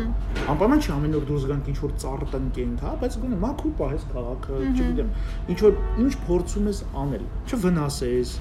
Անպայման 0.53 0.83
չի 0.85 0.93
ամեն 0.95 1.17
օր 1.19 1.27
դուրս 1.29 1.47
գանք 1.49 1.69
ինչ 1.69 1.77
որ 1.83 1.93
ծառ 2.03 2.25
տնկենք, 2.33 2.83
հա, 2.85 2.93
բայց 3.03 3.17
գոնե 3.23 3.39
մաքուր 3.43 3.73
պահես 3.79 4.07
քաղաքը, 4.13 4.59
չգիտեմ, 4.69 5.13
ինչ 5.49 5.59
որ 5.65 5.79
ինչ 6.05 6.13
փորձում 6.29 6.69
ես 6.69 6.81
անել, 7.03 7.23
չվնասես, 7.49 8.33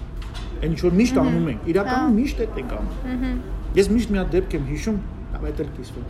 այն 0.59 0.75
ինչ 0.75 0.81
որ 0.89 0.99
միշտ 0.99 1.21
անում 1.23 1.53
ենք, 1.53 1.69
իրականում 1.73 2.09
հա։ 2.09 2.17
միշտ 2.19 2.43
այդ 2.45 2.59
ենք 2.63 2.75
անում։ 2.79 3.39
Ես 3.79 3.91
միշտ 3.95 4.13
մի 4.15 4.19
հատ 4.19 4.33
դեպք 4.35 4.57
եմ 4.59 4.67
հիշում, 4.69 4.99
այդ 5.39 5.63
էլ 5.63 5.71
կիսվում։ 5.77 6.07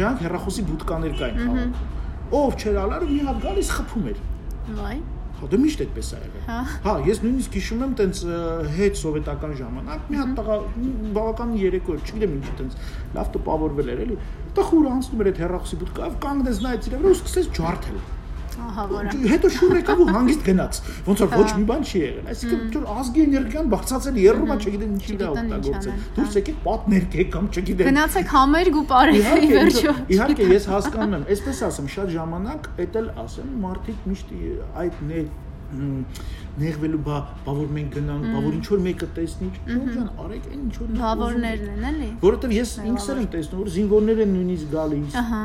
Ժանք 0.00 0.24
հերախոսի 0.26 0.64
բուտկաներ 0.70 1.18
կային 1.20 1.42
քաղաքում։ 1.42 1.94
Ով 2.36 2.56
չեր 2.62 2.80
ալար 2.86 3.06
մի 3.10 3.20
հատ 3.26 3.44
գալիս 3.44 3.74
խփում 3.76 4.08
էր։ 4.12 4.24
Վայ 4.76 4.96
Հա 5.36 5.48
դե 5.52 5.58
միշտ 5.60 5.82
այդպես 5.84 6.10
է 6.16 6.18
եղել։ 6.22 6.44
հա։, 6.46 6.58
հա, 6.86 6.92
ես 7.06 7.18
նույնիսկ 7.26 7.56
հիշում 7.58 7.82
եմ 7.86 7.94
տենց 8.00 8.20
հետ 8.76 9.00
սովետական 9.02 9.54
ժամանակ 9.60 10.06
մի 10.12 10.20
հատ 10.22 10.32
տղա 10.38 10.56
բավական 11.16 11.54
երեկո, 11.60 11.96
չգիտեմ 12.06 12.36
ինչի 12.40 12.54
տենց 12.60 12.78
լավ 13.16 13.32
տպավորվել 13.36 13.92
էր 13.96 14.04
էլի։ 14.06 14.20
Տխուր 14.56 14.90
անցնում 14.96 15.24
էր 15.26 15.32
այդ 15.32 15.42
հերախոսի 15.44 15.80
բուտկավ, 15.84 16.20
կանգնեց 16.24 16.62
նայեց 16.66 16.88
իրավը 16.92 17.12
ու 17.12 17.18
սկսեց 17.20 17.52
ջարդել։ 17.60 18.00
Ահա 18.56 18.84
որը։ 18.90 19.12
Հետո 19.30 19.48
շուռ 19.56 19.74
եկավ 19.76 20.00
ու 20.02 20.06
հանգիստ 20.16 20.42
գնաց։ 20.46 20.78
Ոնց 21.06 21.22
որ 21.22 21.30
ոչ 21.36 21.48
մի 21.56 21.64
բան 21.70 21.82
չի 21.86 22.00
եղել։ 22.02 22.30
Այսինքն 22.32 22.70
որ 22.76 22.86
ազգի 22.96 23.24
էներգիան 23.26 23.70
բացածել 23.74 24.20
երրումա 24.22 24.56
չգիտեմ 24.56 24.94
ինչի 24.96 25.16
վրա 25.16 25.30
օգտագործել։ 25.36 25.98
Դուրս 26.16 26.38
եկեք 26.40 26.60
պատներկեք 26.66 27.30
կամ 27.36 27.50
չգիտեմ։ 27.56 27.90
Գնացեք 27.90 28.32
համերգ 28.36 28.76
ու 28.76 28.84
բարեխի 28.92 29.50
վերջո։ 29.56 29.96
Իհարկե 30.16 30.48
ես 30.56 30.68
հասկանում 30.72 31.16
եմ, 31.16 31.26
այսպես 31.36 31.62
ասեմ, 31.66 31.90
շատ 31.96 32.14
ժամանակ 32.16 32.70
էդ 32.86 32.98
էլ 33.02 33.10
ասեմ, 33.26 33.52
մարդիկ 33.66 34.08
միշտ 34.12 34.34
այդ 34.86 35.04
նեղվելու 35.66 37.00
բա, 37.06 37.16
բա 37.42 37.54
որ 37.58 37.70
մենք 37.74 37.96
գնանք, 37.96 38.26
բա 38.32 38.42
որ 38.44 38.54
ինչ 38.56 38.66
որ 38.70 38.82
մեկը 38.86 39.08
տեսնի, 39.16 39.48
շուրջան 39.66 40.10
արեք 40.24 40.46
այն 40.52 40.60
ինչ 40.62 40.74
որ 40.78 40.92
բավորներն 41.02 41.72
են, 41.74 41.86
էլի։ 41.90 42.10
Որովհետև 42.22 42.54
ես 42.56 42.74
ինքս 42.86 43.08
եմ 43.16 43.26
տեսնում, 43.34 43.64
որ 43.64 43.72
զինվորներ 43.76 44.22
են 44.24 44.36
նույնիսկ 44.36 44.70
գալիս։ 44.76 45.18
Ահա 45.26 45.42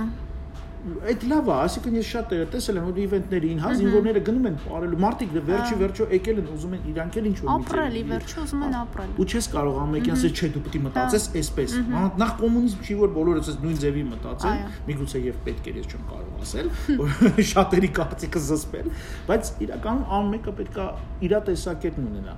այդ 0.81 1.23
լավ 1.29 1.49
է, 1.51 1.55
ասիկան 1.61 1.95
ես 1.99 2.07
շատ 2.11 2.31
տեսել 2.51 2.77
եմ 2.81 2.85
որ 2.89 2.99
իվենտներին, 3.01 3.59
հա 3.61 3.71
զինվորները 3.81 4.21
գնում 4.27 4.47
են 4.49 4.55
ապրելու, 4.61 4.99
մարդիկ 5.01 5.33
դե 5.35 5.41
վերջի 5.51 5.75
վերջո 5.81 6.07
եկել 6.11 6.41
են 6.41 6.47
ուզում 6.55 6.73
են 6.77 6.87
իրանք 6.91 7.17
էլ 7.21 7.27
ինչ 7.31 7.37
որ 7.41 7.51
ապրելի, 7.55 8.01
վերջո 8.11 8.37
ուզում 8.41 8.63
են 8.65 8.77
ապրել։ 8.81 9.11
Ու 9.21 9.27
չես 9.31 9.49
կարող 9.51 9.77
ամեկյան 9.81 10.17
ասես 10.17 10.33
չէ 10.41 10.49
դու 10.51 10.63
պետք 10.65 10.77
է 10.77 10.83
մտածես 10.87 11.27
այսպես։ 11.41 11.75
Նախ 12.21 12.33
կոմունիզմ 12.41 12.81
չի 12.81 12.97
որ 13.01 13.13
բոլորը 13.21 13.43
այս 13.45 13.59
նույն 13.61 13.77
ձևի 13.81 14.03
մտածեն, 14.11 14.63
միգուցե 14.89 15.21
եւ 15.21 15.39
պետք 15.45 15.69
է 15.71 15.75
ես 15.77 15.91
չեմ 15.91 16.03
կարող 16.11 16.41
ասել, 16.41 16.71
որ 17.01 17.41
շատերի 17.51 17.91
կարծիքը 18.01 18.43
զսպել, 18.51 18.91
բայց 19.29 19.53
իրականում 19.67 20.05
ամեն 20.17 20.31
մեկը 20.31 20.55
պետքա 20.61 20.87
իր 21.27 21.37
տեսակետն 21.51 22.09
ունենա։ 22.11 22.35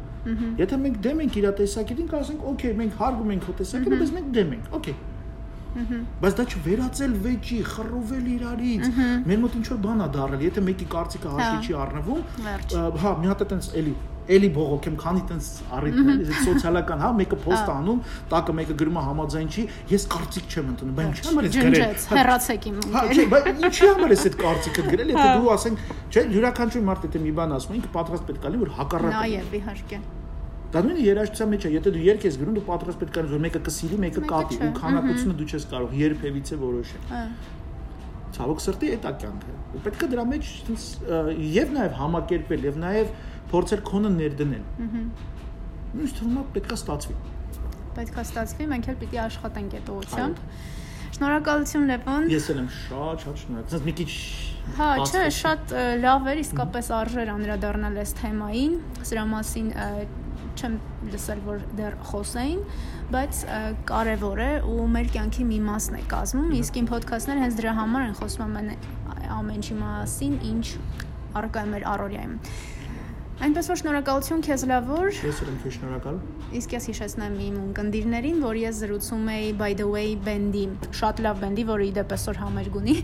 Եթե 0.59 0.77
մենք 0.83 1.01
դեմ 1.03 1.23
ենք 1.23 1.39
իր 1.39 1.49
տեսակետին, 1.59 2.11
կասենք, 2.13 2.45
օքեյ, 2.53 2.75
մենք 2.79 3.01
հարգում 3.01 3.33
ենք 3.33 3.47
քո 3.47 3.55
տեսակետը, 3.59 3.99
բայց 4.03 4.13
մենք 4.17 4.29
դեմ 4.37 4.53
ենք։ 4.57 4.77
Օքեյ 4.79 5.01
Բայց 5.73 6.35
դա 6.37 6.45
չվերածել 6.53 7.13
վեճի, 7.23 7.59
խռովել 7.73 8.25
իրարից։ 8.37 8.89
Մեր 9.29 9.43
մոտ 9.43 9.59
ինչ 9.59 9.67
որ 9.73 9.79
բան 9.83 10.03
է 10.03 10.09
դարել, 10.13 10.47
եթե 10.47 10.65
մեկի 10.69 10.89
կարծիքը 10.93 11.33
հաշվի 11.33 11.53
հա։ 11.53 11.61
չի 11.63 11.77
առնվում, 11.83 12.25
հա, 13.03 13.13
մի 13.23 13.31
հատ 13.33 13.43
է 13.43 13.47
տենց 13.53 13.69
էլի 13.81 13.95
էլի 14.23 14.49
բողոք 14.55 14.85
եմ, 14.87 14.93
քանի 15.01 15.21
տենց 15.29 15.47
առիթներ, 15.77 16.19
այս 16.23 16.45
սոցիալական, 16.47 17.01
հա, 17.03 17.09
մեկը 17.17 17.39
post 17.43 17.67
հա։ 17.67 17.75
անում, 17.81 17.99
տակը 18.31 18.55
մեկը 18.59 18.77
գրում 18.79 18.99
է 19.01 19.03
համաձայն 19.07 19.49
չի, 19.51 19.65
ես 19.91 20.05
կարծիք 20.13 20.47
չեմ 20.53 20.71
ընդունում, 20.73 20.95
բայց 20.99 21.11
ինչի՞ 21.11 21.27
համար 21.27 21.49
ես 21.49 21.59
գրել։ 21.59 21.83
հա, 21.83 22.17
Հեռացեք 22.21 22.67
իմ։ 22.71 22.79
Հա, 22.95 23.03
չէ, 23.11 23.27
բայց 23.35 23.51
ինչի՞ 23.67 23.91
համար 23.91 24.15
ես 24.15 24.25
այդ 24.31 24.39
կարծիքը 24.43 24.87
գրել, 24.93 25.13
եթե 25.17 25.29
դու 25.43 25.53
ասենք, 25.59 25.85
չէ, 26.07 26.27
յուրաքանչյուր 26.39 26.87
մարդ 26.87 27.07
եթե 27.11 27.23
մի 27.27 27.37
բան 27.43 27.55
ասում, 27.59 27.79
ինքը 27.83 27.95
պատրաստ 27.99 28.29
պետք 28.31 28.43
է 28.43 28.53
լինի, 28.53 28.63
որ 28.63 28.75
հակառակը։ 28.79 29.17
Նաեւ 29.19 29.57
իհարկե։ 29.59 30.05
Դա 30.73 30.81
նույնը 30.87 31.03
երաժշտության 31.05 31.51
մեջ 31.53 31.65
է, 31.67 31.71
եթե 31.73 31.91
դու 31.93 32.03
երգ 32.03 32.23
ես 32.27 32.37
գրում, 32.41 32.55
դու 32.57 32.63
պատրաստ 32.69 33.01
պետք 33.03 33.17
է 33.19 33.23
որ 33.29 33.41
մեկը 33.43 33.59
կսիրի, 33.67 33.97
մեկը 34.03 34.23
կատի, 34.31 34.57
ու 34.57 34.69
քանակությունը 34.79 35.35
դու 35.37 35.47
չես 35.53 35.67
կարող 35.73 35.93
երբևիցե 35.99 36.57
որոշել։ 36.63 37.03
Ցավոք 38.33 38.63
սրտի 38.63 38.89
է 38.89 38.97
կյանքը։ 39.03 39.57
Ու 39.77 39.81
պետք 39.85 40.03
է 40.03 40.09
դրա 40.13 40.23
մեջ 40.31 40.49
եւ 41.53 41.75
նաեւ 41.77 41.97
համակերպել 41.99 42.65
եւ 42.65 42.79
նաեւ 42.81 43.11
փորձել 43.53 43.83
քոնը 43.93 44.11
ներդնել։ 44.17 44.63
Ահա։ 44.87 45.03
Ինչ 45.93 46.11
թվում 46.17 46.37
է 46.41 46.43
պետք 46.55 46.73
է 46.73 46.77
ստացվի։ 46.79 47.15
Պետք 47.93 48.15
է 48.17 48.23
ստացվի, 48.23 48.67
մենք 48.73 48.89
էլ 48.89 48.97
պիտի 49.03 49.19
աշխատենք 49.23 49.75
այդ 49.77 49.91
ուղղությամբ։ 49.93 50.41
Շնորհակալություն 51.13 51.83
Լևոն։ 51.91 52.27
Ես 52.33 52.47
էլ 52.49 52.61
եմ 52.63 52.69
շատ 52.73 53.23
շատ 53.27 53.41
շնորհակալ։ 53.43 53.69
Ասած 53.69 53.85
մի 53.85 53.93
քիչ 53.99 54.09
Հա, 54.63 54.87
չէ, 55.03 55.21
շատ 55.35 55.73
լավ 56.01 56.27
էր 56.31 56.39
իսկապես 56.41 56.89
արժեր 56.97 57.31
անդրադառնալ 57.33 57.97
այս 58.01 58.13
թեմային։ 58.17 58.75
Սրա 59.09 59.25
մասին 59.33 59.67
չեմ 60.57 60.75
լսել 61.13 61.41
որ 61.47 61.63
դեռ 61.79 61.97
խոսեին, 62.09 62.61
բայց 63.13 63.41
կարևոր 63.89 64.43
է 64.43 64.51
ու 64.73 64.87
մեր 64.93 65.09
կյանքի 65.15 65.47
մի 65.49 65.59
մասն 65.69 65.97
է 65.99 66.03
կազմում։ 66.13 66.53
Իսկ 66.59 66.79
իմ 66.81 66.89
ոդքասթները 66.93 67.43
հենց 67.43 67.57
դրա 67.61 67.73
համար 67.79 68.07
են 68.09 68.15
խոսում 68.19 68.45
ամեն 68.47 68.71
ամեն 69.33 69.59
ինչի 69.59 69.77
մասին, 69.81 70.37
ինչ 70.53 70.65
առկա 71.41 71.63
է 71.63 71.71
մեր 71.73 71.87
առօրյայում։ 71.93 72.37
Այնպես 73.43 73.67
որ 73.67 73.79
շնորհակալություն 73.81 74.41
քեզ 74.45 74.61
լավոր։ 74.69 75.07
Ես 75.19 75.39
եմ 75.43 75.55
քեզ 75.59 75.73
շնորհակալ։ 75.75 76.19
Իսկ 76.59 76.73
ես 76.77 76.85
հիշեցնեմ 76.89 77.33
իմ 77.43 77.55
ընկերներին, 77.63 78.37
որ 78.39 78.59
ես 78.61 78.77
զրուցում 78.79 79.25
էի 79.33 79.49
by 79.59 79.67
the 79.81 79.87
way 79.89 80.13
բենդի, 80.23 80.61
շատ 80.95 81.19
լավ 81.25 81.41
բենդի, 81.41 81.65
որը 81.67 81.87
իդեպ 81.89 82.13
այսօր 82.15 82.39
համերգ 82.39 82.77
ունի։ 82.79 82.95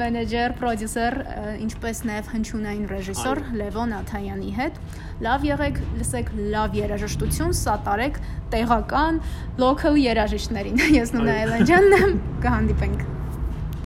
Մենեջեր, 0.00 0.56
պրոդյուսեր, 0.58 1.18
ինչպես 1.68 2.02
նաև 2.10 2.32
հնչյունային 2.34 2.88
ռեժիսոր 2.94 3.42
Լևոն 3.62 3.94
Աթայանի 4.00 4.50
հետ։ 4.58 4.80
Լավ 5.28 5.46
եղեք, 5.52 5.78
լսեք 6.00 6.32
լավ 6.56 6.80
երաժշտություն, 6.82 7.54
սատարեք 7.62 8.18
տեղական 8.56 9.22
local 9.62 10.02
երաժիշտներին։ 10.02 10.82
Ես 10.98 11.14
Նունա 11.14 11.38
Էլանջանն 11.44 11.96
եմ, 12.00 12.18
կհանդիպենք։ 12.42 13.17